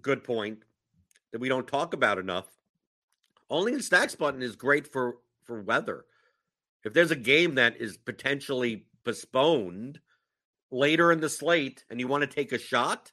[0.00, 0.60] good point
[1.32, 2.46] that we don't talk about enough.
[3.50, 6.04] Only in stacks button is great for for weather.
[6.84, 10.00] If there's a game that is potentially postponed
[10.70, 13.10] later in the slate and you want to take a shot,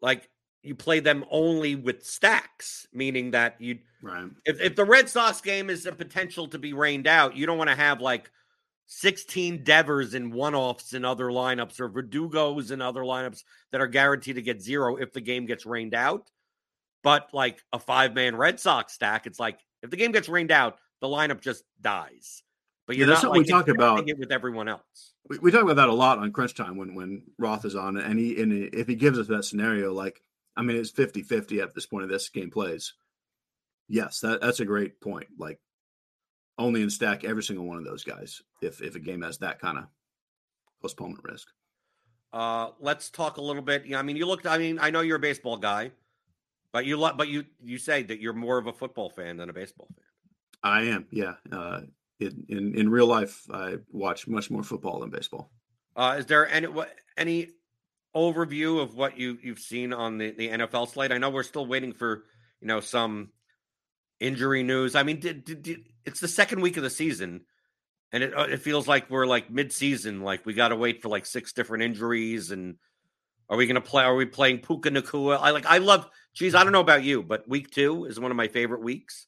[0.00, 0.28] like
[0.62, 4.28] you play them only with stacks, meaning that you right.
[4.44, 7.58] if, if the Red Sox game is a potential to be rained out, you don't
[7.58, 8.30] want to have like
[8.86, 13.86] 16 Devers in one offs in other lineups or Verdugos in other lineups that are
[13.86, 16.30] guaranteed to get zero if the game gets rained out.
[17.02, 20.50] But like a five man Red Sox stack, it's like if the game gets rained
[20.50, 22.42] out, the lineup just dies.
[22.86, 24.08] But Yeah, that's something like we talk about.
[24.08, 25.14] it with everyone else.
[25.28, 27.96] we, we talk about that a lot on crunch time when when roth is on
[27.96, 30.22] and he and if he gives us that scenario like
[30.56, 32.94] i mean it's 50 50 at this point of this game plays
[33.88, 35.58] yes that, that's a great point like
[36.58, 39.58] only in stack every single one of those guys if if a game has that
[39.60, 39.84] kind of
[40.80, 41.48] postponement risk
[42.32, 43.86] Uh, let's talk a little bit.
[43.86, 44.46] Yeah, I mean, you looked.
[44.46, 45.92] I mean, I know you're a baseball guy,
[46.72, 49.52] but you but you you say that you're more of a football fan than a
[49.52, 50.04] baseball fan.
[50.62, 51.06] I am.
[51.10, 51.34] Yeah.
[51.50, 51.82] Uh,
[52.20, 55.50] in, in in real life, I watch much more football than baseball.
[55.94, 57.48] Uh, is there any what any
[58.14, 61.12] overview of what you you've seen on the the NFL slate?
[61.12, 62.24] I know we're still waiting for
[62.60, 63.30] you know some
[64.20, 64.94] injury news.
[64.94, 67.42] I mean, did, did, did, it's the second week of the season,
[68.12, 70.22] and it uh, it feels like we're like mid season.
[70.22, 72.76] Like we got to wait for like six different injuries, and
[73.48, 74.04] are we going to play?
[74.04, 75.38] Are we playing Puka Nacua?
[75.40, 75.66] I like.
[75.66, 76.08] I love.
[76.34, 79.26] Geez, I don't know about you, but week two is one of my favorite weeks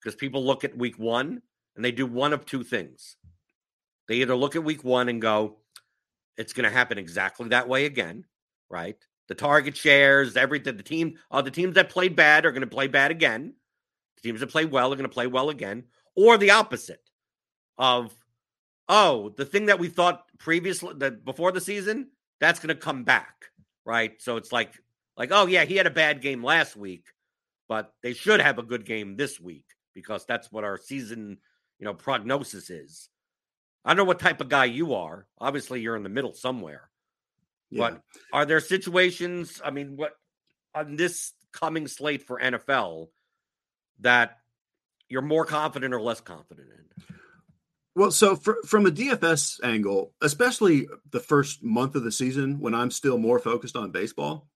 [0.00, 1.42] because people look at week one
[1.76, 3.16] and they do one of two things.
[4.08, 5.58] They either look at week one and go,
[6.36, 8.24] it's going to happen exactly that way again,
[8.68, 8.96] right?
[9.28, 10.76] The target shares, everything.
[10.76, 13.54] The team, uh, the teams that played bad are going to play bad again.
[14.22, 15.84] The teams that play well are going to play well again,
[16.16, 17.00] or the opposite
[17.78, 18.12] of,
[18.88, 22.08] oh, the thing that we thought previously that before the season,
[22.40, 23.46] that's going to come back,
[23.84, 24.20] right?
[24.20, 24.72] So it's like,
[25.16, 27.04] like, oh yeah, he had a bad game last week,
[27.68, 29.64] but they should have a good game this week
[29.94, 31.38] because that's what our season,
[31.78, 33.08] you know, prognosis is.
[33.84, 35.26] I don't know what type of guy you are.
[35.38, 36.90] Obviously, you're in the middle somewhere.
[37.70, 37.90] Yeah.
[37.90, 38.02] But
[38.32, 39.60] are there situations?
[39.64, 40.12] I mean, what
[40.74, 43.08] on this coming slate for NFL
[44.00, 44.38] that
[45.08, 46.80] you're more confident or less confident in?
[47.96, 52.74] Well, so for, from a DFS angle, especially the first month of the season when
[52.74, 54.48] I'm still more focused on baseball,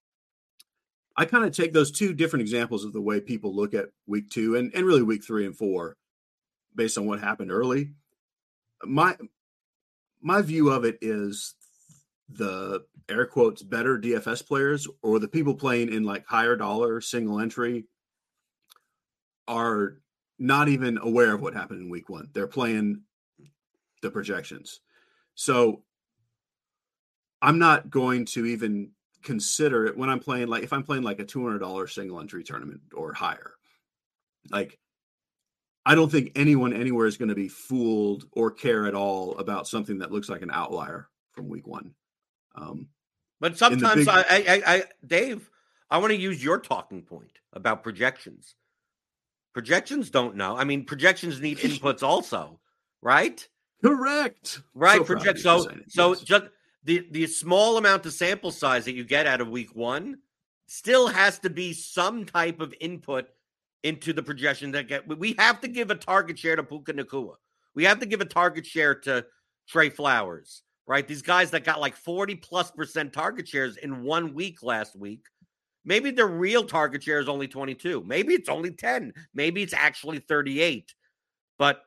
[1.17, 4.31] I kind of take those two different examples of the way people look at week
[4.31, 5.97] two and, and really week three and four
[6.75, 7.91] based on what happened early.
[8.85, 9.17] My
[10.21, 11.55] my view of it is
[12.29, 17.39] the air quotes better DFS players or the people playing in like higher dollar single
[17.39, 17.85] entry
[19.47, 19.99] are
[20.39, 22.29] not even aware of what happened in week one.
[22.33, 23.03] They're playing
[24.03, 24.81] the projections.
[25.35, 25.83] So
[27.43, 28.91] I'm not going to even
[29.23, 32.81] consider it when I'm playing like if I'm playing like a $200 single entry tournament
[32.95, 33.53] or higher.
[34.51, 34.79] Like
[35.87, 39.67] I don't think anyone anywhere is going to be fooled or care at all about
[39.67, 41.95] something that looks like an outlier from week 1.
[42.55, 42.89] Um
[43.41, 44.09] but sometimes big...
[44.09, 45.51] I, I I Dave,
[45.91, 48.55] I want to use your talking point about projections.
[49.55, 50.57] Projections don't know.
[50.57, 52.61] I mean, projections need inputs also,
[53.01, 53.47] right?
[53.83, 54.61] Correct.
[54.75, 54.99] Right.
[54.99, 55.39] So Project.
[55.39, 56.21] So so yes.
[56.21, 56.45] just
[56.85, 60.19] the the small amount of sample size that you get out of week one
[60.67, 63.27] still has to be some type of input
[63.85, 67.35] into the projection that get we have to give a target share to Puka Nacua.
[67.75, 69.25] We have to give a target share to
[69.69, 71.07] Trey Flowers, right?
[71.07, 75.27] These guys that got like 40 plus percent target shares in one week last week.
[75.85, 78.03] Maybe their real target share is only 22.
[78.07, 79.13] Maybe it's only 10.
[79.35, 80.95] Maybe it's actually 38.
[81.59, 81.83] But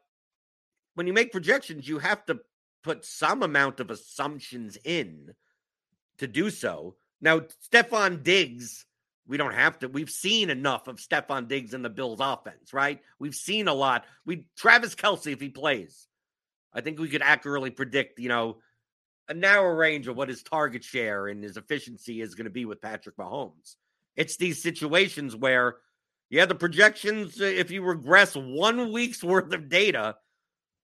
[0.94, 2.40] when you make projections, you have to
[2.84, 5.34] put some amount of assumptions in
[6.20, 6.96] to do so.
[7.22, 7.42] Now,
[7.72, 8.86] Stefon Diggs,
[9.28, 9.88] we don't have to.
[9.88, 13.02] We've seen enough of Stefon Diggs in the Bills offense, right?
[13.20, 14.06] We've seen a lot.
[14.26, 16.08] We Travis Kelce, if he plays,
[16.74, 18.58] I think we could accurately predict, you know,
[19.28, 22.66] a narrow range of what his target share and his efficiency is going to be
[22.66, 23.76] with Patrick Mahomes.
[24.18, 25.78] It's these situations where,
[26.30, 30.16] yeah, the projections, uh, if you regress one week's worth of data,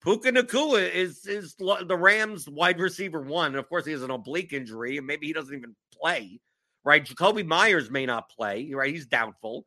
[0.04, 3.56] Puka Nacua is is the Rams wide receiver one.
[3.56, 6.40] Of course, he has an oblique injury, and maybe he doesn't even play.
[6.86, 8.70] Right, Jakobi Meyers may not play.
[8.74, 9.66] Right, he's doubtful.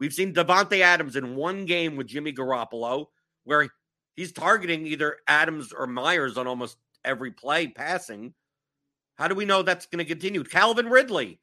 [0.00, 3.06] We've seen Davante Adams in one game with Jimmy Garoppolo,
[3.44, 3.68] where
[4.16, 8.32] he's targeting either Adams or Meyers on almost every play passing.
[9.16, 10.44] How do we know that's going to continue?
[10.44, 11.40] Calvin Ridley,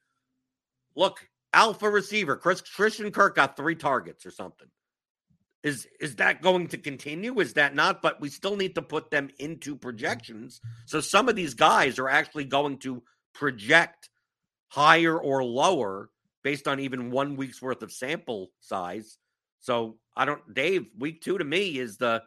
[0.95, 2.35] look, alpha receiver.
[2.35, 4.67] Chris Christian Kirk got three targets or something.
[5.63, 7.39] Is is that going to continue?
[7.39, 8.03] Is that not?
[8.03, 10.61] But we still need to put them into projections.
[10.85, 13.01] So some of these guys are actually going to
[13.33, 14.09] project
[14.67, 16.11] higher or lower
[16.43, 19.17] based on even one week's worth of sample size.
[19.61, 20.85] So I don't, Dave.
[20.99, 22.21] Week two to me is the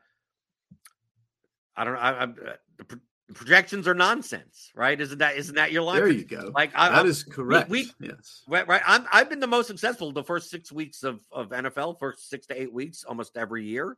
[1.76, 2.00] I don't know.
[2.00, 3.00] I, I, uh, the
[3.34, 4.98] projections are nonsense, right?
[4.98, 5.96] Isn't that isn't that your line?
[5.96, 6.50] There you go.
[6.54, 7.68] Like I, that is correct.
[7.68, 8.82] We, we, yes, right.
[8.86, 12.46] I'm, I've been the most successful the first six weeks of of NFL, first six
[12.46, 13.96] to eight weeks, almost every year,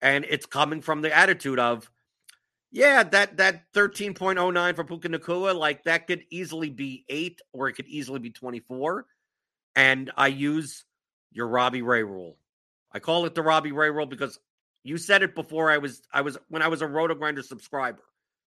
[0.00, 1.90] and it's coming from the attitude of,
[2.70, 7.04] yeah, that that thirteen point oh nine for Puka Nacua, like that could easily be
[7.08, 9.06] eight or it could easily be twenty four,
[9.74, 10.84] and I use
[11.32, 12.38] your Robbie Ray rule.
[12.92, 14.38] I call it the Robbie Ray rule because
[14.84, 18.02] you said it before I was I was when I was a RotoGrinder subscriber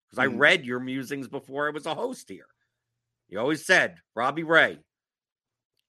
[0.10, 0.36] because mm-hmm.
[0.36, 2.48] I read your musings before I was a host here.
[3.30, 4.80] You always said Robbie Ray.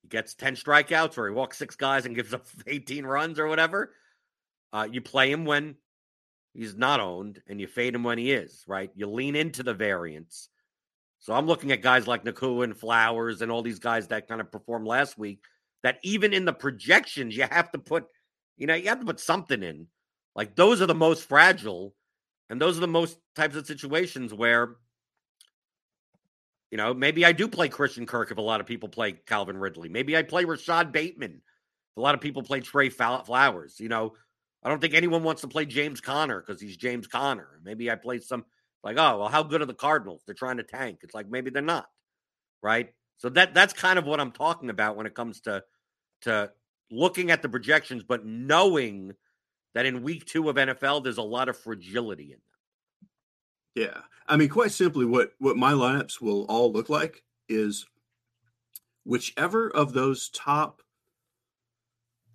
[0.03, 3.47] He gets 10 strikeouts or he walks six guys and gives up 18 runs or
[3.47, 3.93] whatever.
[4.73, 5.77] Uh, you play him when
[6.53, 8.91] he's not owned and you fade him when he is, right?
[8.95, 10.49] You lean into the variance.
[11.21, 14.41] So I'm looking at guys like Nacua and Flowers and all these guys that kind
[14.41, 15.41] of performed last week.
[15.83, 18.07] That even in the projections, you have to put,
[18.57, 19.87] you know, you have to put something in.
[20.35, 21.95] Like those are the most fragile,
[22.51, 24.77] and those are the most types of situations where,
[26.71, 29.59] you know, maybe I do play Christian Kirk if a lot of people play Calvin
[29.59, 29.89] Ridley.
[29.89, 31.43] Maybe I play Rashod Bateman.
[31.97, 33.81] A lot of people play Trey Flowers.
[33.81, 34.15] You know,
[34.63, 37.61] I don't think anyone wants to play James Conner because he's James Conner.
[37.65, 38.45] Maybe I play some
[38.83, 40.23] like, oh, well, how good are the Cardinals?
[40.25, 41.01] They're trying to tank.
[41.03, 41.87] It's like maybe they're not,
[42.63, 42.91] right?
[43.19, 45.65] So that that's kind of what I'm talking about when it comes to
[46.23, 46.53] to
[46.91, 49.13] looking at the projections, but knowing
[49.75, 52.41] that in week two of NFL, there's a lot of fragility in them.
[53.75, 57.87] Yeah, I mean, quite simply, what what my lineups will all look like is
[59.05, 60.83] whichever of those top,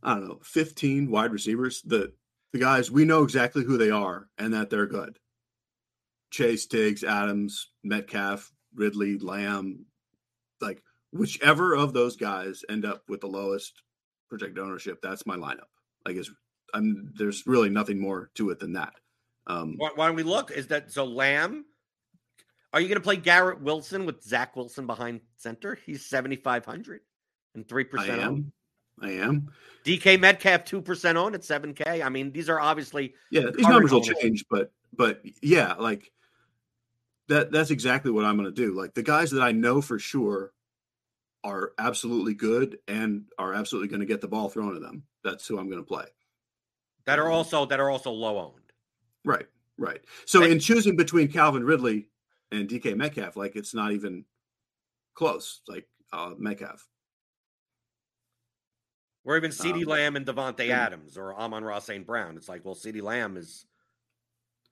[0.02, 2.14] I don't know, 15 wide receivers, the
[2.54, 5.20] the guys we know exactly who they are and that they're good.
[6.32, 9.86] Chase, Diggs, Adams, Metcalf, Ridley, Lamb,
[10.62, 10.82] like
[11.12, 13.84] whichever of those guys end up with the lowest
[14.30, 15.70] projected ownership, that's my lineup.
[16.06, 16.32] Like it's
[16.74, 18.94] I'm there's really nothing more to it than that.
[19.48, 20.52] Um why, why don't we look?
[20.52, 21.66] Is that so Lamb?
[22.74, 25.78] Are you going to play Garrett Wilson with Zach Wilson behind center?
[25.86, 27.02] He's 7,500
[27.54, 28.20] and 3% I am.
[28.20, 28.52] On.
[29.00, 29.52] I am.
[29.86, 32.04] DK Metcalf 2% on at 7K.
[32.04, 33.14] I mean, these are obviously.
[33.30, 36.12] Yeah, these numbers will change, but, but yeah, like
[37.28, 38.74] that that's exactly what I'm going to do.
[38.76, 40.52] Like the guys that I know for sure
[41.44, 45.04] are absolutely good and are absolutely going to get the ball thrown to them.
[45.24, 46.06] That's who I'm going to play.
[47.06, 48.72] That are um, also that are also low owned.
[49.26, 49.48] Right,
[49.78, 50.02] right.
[50.26, 52.08] So in choosing between Calvin Ridley
[52.52, 54.26] and DK Metcalf, like it's not even
[55.14, 55.62] close.
[55.68, 56.88] Like uh, Metcalf.
[59.26, 62.06] Or even CeeDee um, Lamb and Davante Adams or Amon-Ra St.
[62.06, 62.36] Brown.
[62.36, 63.66] It's like, well, CeeDee Lamb is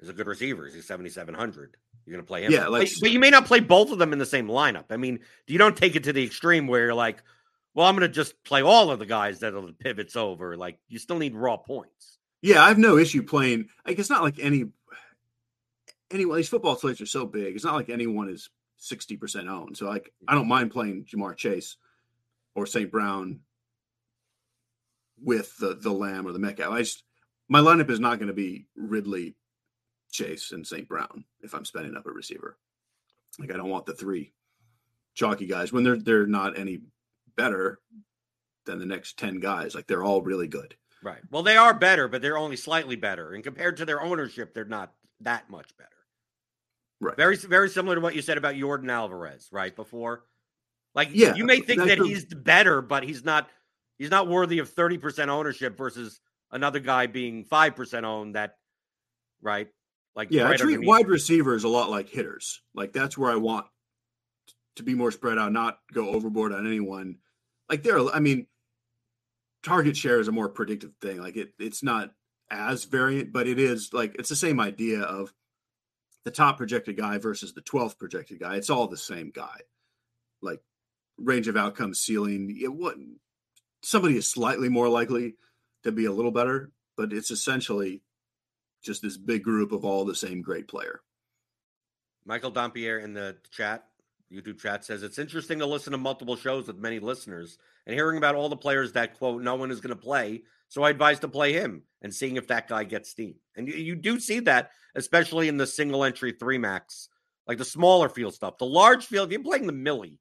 [0.01, 0.65] is a good receiver.
[0.65, 1.77] He's 7,700.
[2.05, 2.51] You're going to play him.
[2.51, 4.85] Yeah, like, but, but, you may not play both of them in the same lineup.
[4.89, 7.21] I mean, you don't take it to the extreme where you're like,
[7.75, 10.57] well, I'm going to just play all of the guys that are the pivots over.
[10.57, 12.17] Like, you still need raw points.
[12.41, 13.69] Yeah, I have no issue playing.
[13.85, 14.65] Like, it's not like any
[16.11, 16.37] anyone.
[16.37, 17.55] These football slates are so big.
[17.55, 19.77] It's not like anyone is sixty percent owned.
[19.77, 21.77] So, like, I don't mind playing Ja'Marr Chase
[22.55, 22.91] or St.
[22.91, 23.41] Brown
[25.21, 26.73] with the the Lamb or the Metcalf.
[26.73, 27.03] I just
[27.47, 29.35] my lineup is not going to be Ridley,
[30.11, 30.87] Chase and St.
[30.87, 32.57] Brown if I'm spending up a receiver.
[33.39, 34.33] Like I don't want the three
[35.13, 36.81] chalky guys when they're they're not any
[37.35, 37.79] better
[38.65, 39.73] than the next 10 guys.
[39.73, 40.75] Like they're all really good.
[41.03, 41.19] Right.
[41.29, 43.33] Well, they are better, but they're only slightly better.
[43.33, 45.89] And compared to their ownership, they're not that much better.
[46.99, 47.17] Right.
[47.17, 49.75] Very very similar to what you said about Yordan Alvarez, right?
[49.75, 50.23] Before.
[50.93, 53.49] Like yeah, you may think that he's better, but he's not
[53.97, 56.19] he's not worthy of 30% ownership versus
[56.51, 58.57] another guy being 5% owned that
[59.41, 59.69] right
[60.15, 62.61] like yeah, right I treat wide receivers a lot like hitters.
[62.75, 63.65] Like that's where I want
[64.75, 67.17] to be more spread out, not go overboard on anyone.
[67.69, 68.47] Like there, I mean,
[69.63, 71.21] target share is a more predictive thing.
[71.21, 72.11] Like it, it's not
[72.49, 75.33] as variant, but it is like it's the same idea of
[76.23, 78.55] the top projected guy versus the 12th projected guy.
[78.55, 79.61] It's all the same guy.
[80.41, 80.61] Like
[81.17, 82.57] range of outcomes, ceiling.
[82.61, 82.95] It, what
[83.83, 85.35] somebody is slightly more likely
[85.83, 88.03] to be a little better, but it's essentially
[88.83, 91.01] just this big group of all the same great player.
[92.25, 93.85] Michael Dompier in the chat,
[94.31, 98.17] YouTube chat says it's interesting to listen to multiple shows with many listeners and hearing
[98.17, 100.43] about all the players that quote no one is going to play.
[100.69, 103.35] So I advise to play him and seeing if that guy gets steam.
[103.55, 107.09] And you, you do see that, especially in the single entry three max,
[107.45, 108.57] like the smaller field stuff.
[108.57, 110.17] The large field, if you're playing the Millie,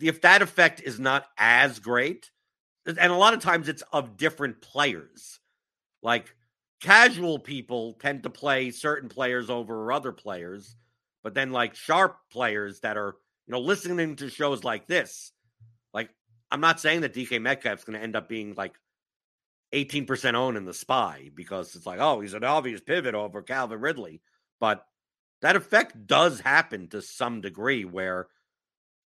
[0.00, 2.30] if that effect is not as great,
[2.86, 5.38] and a lot of times it's of different players.
[6.02, 6.34] Like
[6.80, 10.76] casual people tend to play certain players over other players,
[11.22, 13.16] but then like sharp players that are,
[13.46, 15.32] you know, listening to shows like this,
[15.92, 16.10] like
[16.50, 18.74] I'm not saying that DK Metcalf's going to end up being like
[19.74, 23.80] 18% owned in the spy because it's like, oh, he's an obvious pivot over Calvin
[23.80, 24.20] Ridley.
[24.60, 24.84] But
[25.42, 28.28] that effect does happen to some degree where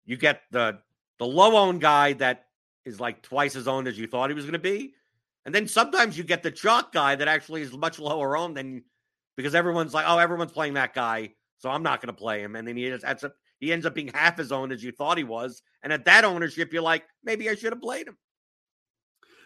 [0.04, 0.78] you get the
[1.18, 2.46] the low owned guy that
[2.84, 4.94] is like twice as owned as you thought he was going to be.
[5.44, 8.84] And then sometimes you get the chalk guy that actually is much lower owned than
[9.36, 11.30] because everyone's like, oh, everyone's playing that guy,
[11.62, 12.56] so I'm not going to play him.
[12.56, 15.16] And then he ends up he ends up being half as owned as you thought
[15.16, 15.62] he was.
[15.84, 18.18] And at that ownership, you're like, maybe I should have played him.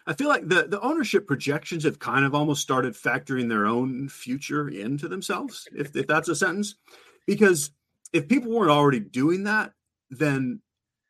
[0.07, 4.09] I feel like the the ownership projections have kind of almost started factoring their own
[4.09, 6.75] future into themselves, if if that's a sentence.
[7.27, 7.71] Because
[8.11, 9.73] if people weren't already doing that,
[10.09, 10.61] then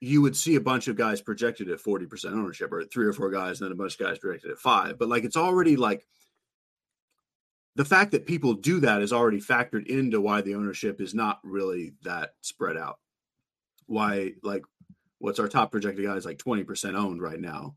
[0.01, 3.31] you would see a bunch of guys projected at 40% ownership or three or four
[3.31, 6.05] guys and then a bunch of guys projected at five but like it's already like
[7.77, 11.39] the fact that people do that is already factored into why the ownership is not
[11.43, 12.97] really that spread out.
[13.85, 14.63] Why, like,
[15.19, 17.75] what's our top projected guy is like 20% owned right now.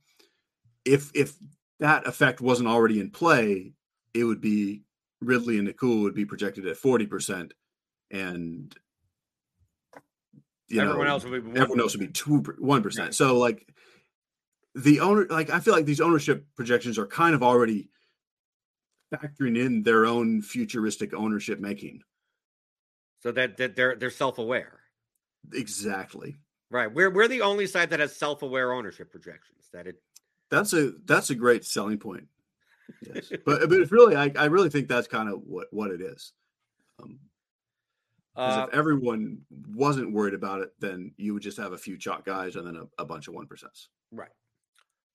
[0.86, 1.34] If if
[1.80, 3.74] that effect wasn't already in play,
[4.14, 4.84] it would be
[5.20, 7.52] Ridley and Nacua would be projected at 40%.
[8.10, 8.74] And
[10.68, 13.14] you everyone know, else would be everyone else would be two one percent.
[13.14, 13.68] So like
[14.74, 17.90] the owner, like I feel like these ownership projections are kind of already
[19.12, 22.02] factoring in their own futuristic ownership making.
[23.22, 24.80] So that, that they're they're self aware.
[25.52, 26.36] Exactly.
[26.70, 26.92] Right.
[26.92, 29.68] We're we're the only site that has self aware ownership projections.
[29.72, 29.96] That it.
[30.50, 32.26] That's a that's a great selling point.
[33.02, 36.00] Yes, but but it's really I, I really think that's kind of what what it
[36.00, 36.32] is.
[37.02, 37.18] Um,
[38.36, 39.38] uh, if everyone
[39.74, 42.76] wasn't worried about it, then you would just have a few chalk guys and then
[42.76, 43.88] a, a bunch of one percents.
[44.12, 44.30] Right.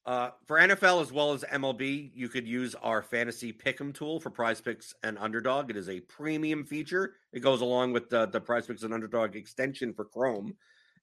[0.05, 4.29] Uh, for NFL as well as MLB, you could use our fantasy pick'em tool for
[4.29, 5.71] PrizePicks and Underdog.
[5.71, 7.15] It is a premium feature.
[7.33, 10.55] It goes along with the, the PrizePicks and Underdog extension for Chrome,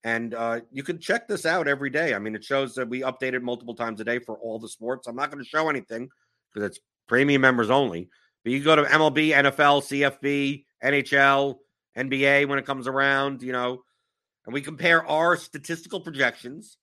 [0.05, 2.15] and uh, you can check this out every day.
[2.15, 4.69] I mean, it shows that we update it multiple times a day for all the
[4.69, 5.09] sports.
[5.09, 6.09] I'm not going to show anything
[6.53, 8.09] because it's premium members only.
[8.45, 9.83] But you can go to MLB, NFL,
[10.23, 11.57] CFB, NHL,
[11.97, 13.83] NBA when it comes around, you know,
[14.47, 16.79] and we compare our statistical projections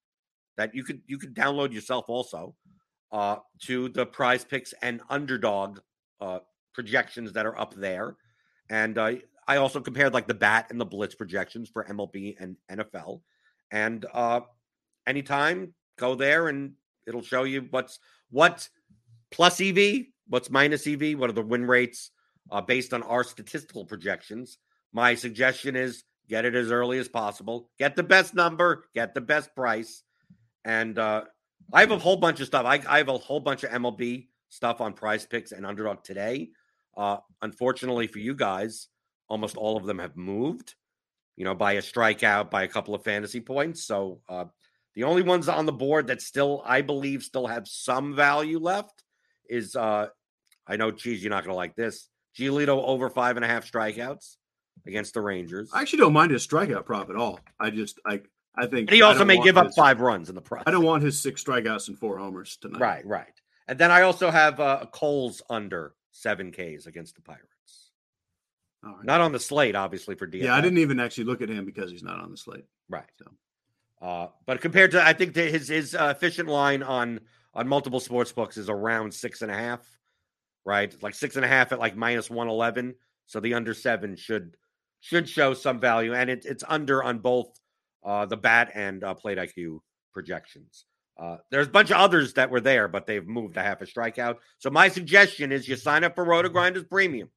[0.59, 2.53] that you could you could download yourself also
[3.13, 5.79] uh, to the PrizePicks and underdog
[6.19, 6.39] uh,
[6.73, 8.17] projections that are up there.
[8.69, 9.13] And uh,
[9.47, 13.21] I also compared like the bat and the blitz projections for MLB and NFL.
[13.71, 14.41] And uh,
[15.07, 16.73] anytime, go there and
[17.07, 17.99] it'll show you what's
[18.29, 18.69] what's
[19.31, 22.11] plus EV, what's minus EV, what are the win rates
[22.51, 24.57] uh, based on our statistical projections.
[24.91, 29.21] My suggestion is get it as early as possible, get the best number, get the
[29.21, 30.03] best price,
[30.65, 31.23] and uh,
[31.73, 32.65] I have a whole bunch of stuff.
[32.65, 36.49] I, I, have a whole bunch of MLB stuff on PrizePicks and underdog today.
[36.97, 38.87] Uh, unfortunately for you guys,
[39.27, 40.75] almost all of them have moved,
[41.37, 43.85] you know, by a strikeout, by a couple of fantasy points.
[43.85, 44.45] So uh,
[44.95, 49.03] the only ones on the board that still, I believe, still have some value left
[49.49, 50.07] is uh,
[50.67, 52.09] I know, cheese, you're not going to like this.
[52.37, 54.37] Giolito over five and a half strikeouts
[54.85, 55.71] against the Rangers.
[55.73, 57.39] I actually don't mind his strikeout prop at all.
[57.59, 58.21] I just I
[58.55, 60.65] I think and he also may give up five runs in the process.
[60.67, 62.79] I don't want his six strikeouts and four homers tonight.
[62.79, 63.41] Right, right.
[63.67, 67.45] And then I also have uh, Coles under seven Ks against the Pirates.
[68.83, 69.03] Right.
[69.03, 70.43] Not on the slate, obviously for DFS.
[70.43, 72.65] Yeah, I didn't even actually look at him because he's not on the slate.
[72.87, 73.03] Right.
[73.17, 73.25] So,
[74.01, 77.19] uh, but compared to, I think his his uh, efficient line on
[77.53, 79.81] on multiple sports books is around six and a half.
[80.65, 82.95] Right, like six and a half at like minus one eleven.
[83.25, 84.55] So the under seven should
[84.99, 87.58] should show some value, and it, it's under on both
[88.03, 89.79] uh, the bat and uh, PlateIQ
[90.13, 90.85] projections.
[91.17, 93.85] Uh, there's a bunch of others that were there, but they've moved a half a
[93.85, 94.37] strikeout.
[94.57, 97.29] So my suggestion is you sign up for RotoGrinders Premium,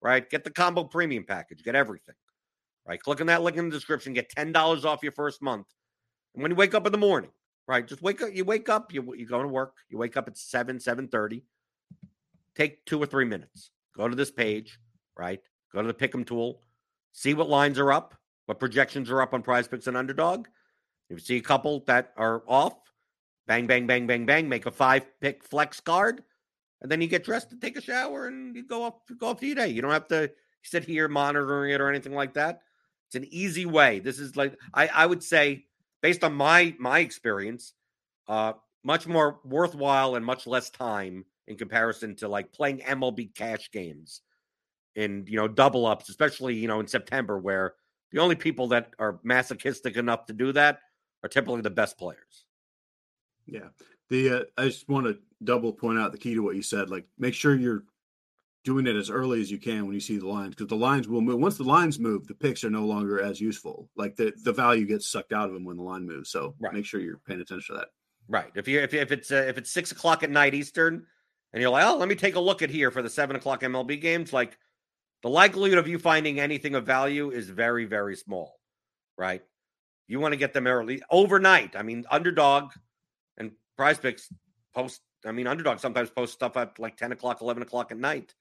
[0.00, 0.28] right?
[0.28, 2.14] Get the combo premium package, get everything,
[2.86, 3.00] right?
[3.00, 5.66] Click on that link in the description, get ten dollars off your first month.
[6.34, 7.30] And when you wake up in the morning,
[7.66, 7.86] right?
[7.86, 8.30] Just wake up.
[8.32, 8.92] You wake up.
[8.92, 9.74] You you go to work.
[9.90, 11.44] You wake up at seven seven thirty.
[12.54, 13.70] Take two or three minutes.
[13.94, 14.78] Go to this page,
[15.16, 15.40] right?
[15.74, 16.62] Go to the Pick'em tool.
[17.12, 18.14] See what lines are up
[18.46, 20.46] what projections are up on PrizePicks and underdog.
[21.10, 22.74] If you see a couple that are off,
[23.46, 26.22] bang, bang, bang, bang, bang, make a five pick flex card,
[26.80, 29.40] and then you get dressed to take a shower and you go off go off
[29.40, 29.68] to your day.
[29.68, 30.30] You don't have to
[30.62, 32.62] sit here monitoring it or anything like that.
[33.08, 34.00] It's an easy way.
[34.00, 35.66] This is like I, I would say,
[36.02, 37.72] based on my my experience,
[38.28, 43.70] uh, much more worthwhile and much less time in comparison to like playing MLB cash
[43.70, 44.22] games
[44.96, 47.74] in you know double ups, especially you know in September where
[48.16, 50.80] the only people that are masochistic enough to do that
[51.22, 52.46] are typically the best players.
[53.44, 53.68] Yeah.
[54.08, 56.88] The uh, I just want to double point out the key to what you said.
[56.88, 57.84] Like, make sure you're
[58.64, 61.08] doing it as early as you can when you see the lines, because the lines
[61.08, 61.38] will move.
[61.38, 63.90] Once the lines move, the picks are no longer as useful.
[63.96, 66.30] Like the the value gets sucked out of them when the line moves.
[66.30, 66.72] So right.
[66.72, 67.88] make sure you're paying attention to that.
[68.28, 68.50] Right.
[68.54, 71.04] If you if, if it's uh, if it's six o'clock at night Eastern,
[71.52, 73.60] and you're like, oh, let me take a look at here for the seven o'clock
[73.60, 74.56] MLB games, like
[75.26, 78.60] the likelihood of you finding anything of value is very, very small,
[79.18, 79.42] right?
[80.06, 81.74] You want to get them early overnight.
[81.74, 82.70] I mean, underdog
[83.36, 84.32] and PrizePicks
[84.72, 85.00] post.
[85.26, 88.36] I mean, underdog sometimes post stuff at like 10 o'clock, 11 o'clock at night.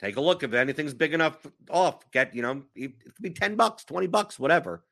[0.00, 0.42] Take a look.
[0.42, 4.40] If anything's big enough off, get, you know, it could be 10 bucks, 20 bucks,
[4.40, 4.82] whatever.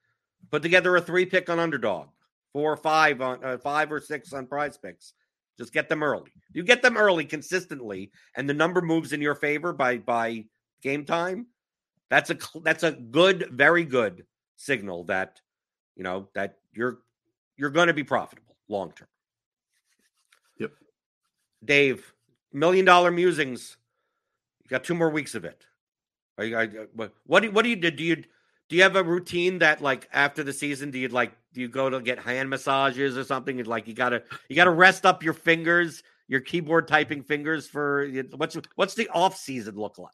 [0.52, 2.06] Put together a three pick on underdog,
[2.52, 5.10] four or five on uh, five or six on PrizePicks.
[5.58, 6.30] Just get them early.
[6.52, 10.44] You get them early consistently, and the number moves in your favor by by
[10.82, 11.46] game time,
[12.10, 14.24] that's a that's a good, very good
[14.56, 15.40] signal that
[15.96, 16.98] you know that you're
[17.56, 19.08] you're going to be profitable long term.
[20.58, 20.72] Yep.
[21.64, 22.12] Dave,
[22.52, 23.76] million dollar musings.
[24.62, 25.64] You got two more weeks of it.
[26.38, 27.90] Are you, are, uh, what, what do what do you do?
[27.90, 28.16] Do you
[28.68, 30.90] do you have a routine that like after the season?
[30.90, 33.62] Do you like do you go to get hand massages or something?
[33.64, 38.56] Like you gotta you gotta rest up your fingers, your keyboard typing fingers for what's
[38.76, 40.12] what's the off season look like?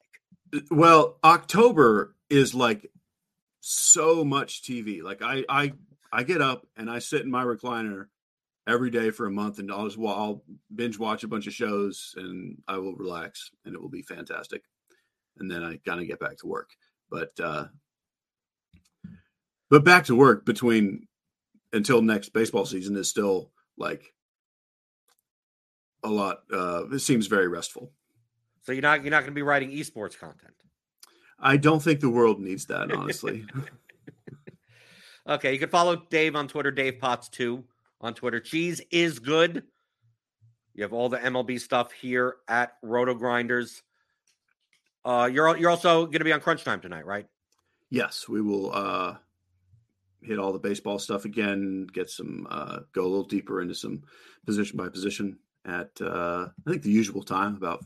[0.71, 2.91] Well, October is like
[3.61, 5.03] so much TV.
[5.03, 5.73] Like I I
[6.13, 8.07] I get up and I sit in my recliner
[8.67, 10.43] every day for a month and I'll just I'll
[10.75, 14.63] binge watch a bunch of shows and I will relax and it will be fantastic.
[15.39, 16.71] And then I kind of get back to work.
[17.11, 17.67] But uh
[19.71, 21.09] but back to work between
[21.73, 24.15] until next baseball season is still like
[26.03, 27.93] a lot uh it seems very restful.
[28.65, 30.55] So you're not you're not going to be writing esports content.
[31.39, 33.45] I don't think the world needs that, honestly.
[35.29, 37.65] okay, you can follow Dave on Twitter, Dave Potts two
[38.01, 38.41] on Twitter.
[38.41, 39.65] Cheese is good.
[40.75, 43.83] You have all the MLB stuff here at RotoGrinders.
[45.05, 47.27] Uh, you're you're also going to be on Crunch Time tonight, right?
[47.91, 49.17] Yes, we will uh,
[50.23, 51.87] hit all the baseball stuff again.
[51.93, 54.03] Get some uh, go a little deeper into some
[54.47, 57.85] position by position at uh, I think the usual time, about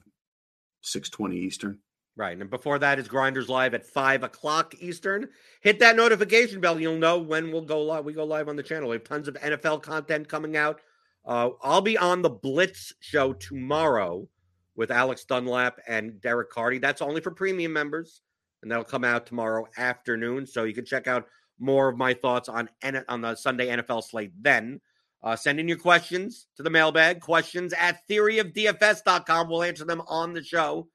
[0.80, 1.78] six twenty Eastern.
[2.16, 2.36] Right.
[2.36, 5.28] And before that is Grinders Live at five o'clock Eastern.
[5.60, 6.80] Hit that notification bell.
[6.80, 8.04] You'll know when we'll go live.
[8.04, 8.88] We go live on the channel.
[8.88, 10.80] We have tons of NFL content coming out.
[11.24, 14.28] Uh, I'll be on the Blitz show tomorrow
[14.74, 16.78] with Alex Dunlap and Derek Carty.
[16.78, 18.22] That's only for premium members,
[18.62, 20.44] and that'll come out tomorrow afternoon.
[20.46, 21.26] So you can check out
[21.60, 22.68] more of my thoughts on
[23.08, 24.80] on the Sunday NFL slate then.
[25.22, 29.48] Uh, send in your questions to the mailbag, questions at theoryofdfs.com.
[29.48, 30.88] We'll answer them on the show.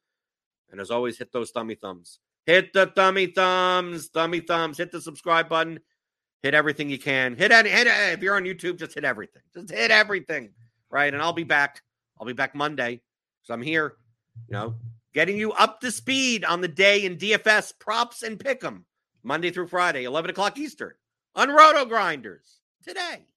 [0.72, 2.20] And as always, hit those thummy thumbs.
[2.46, 4.78] Hit the thummy thumbs, thummy thumbs.
[4.78, 5.80] Hit the subscribe button.
[6.42, 7.36] Hit everything you can.
[7.36, 7.70] Hit any.
[7.70, 9.42] Hit, if you're on YouTube, just hit everything.
[9.54, 10.52] Just hit everything,
[10.90, 11.14] right?
[11.14, 11.82] And I'll be back.
[12.20, 13.02] I'll be back Monday.
[13.44, 13.96] So I'm here,
[14.48, 14.76] you know,
[15.14, 18.86] getting you up to speed on the day in DFS props and pick 'em
[19.22, 20.94] Monday through Friday, 11 o'clock Eastern
[21.36, 23.28] on RotoGrinders today.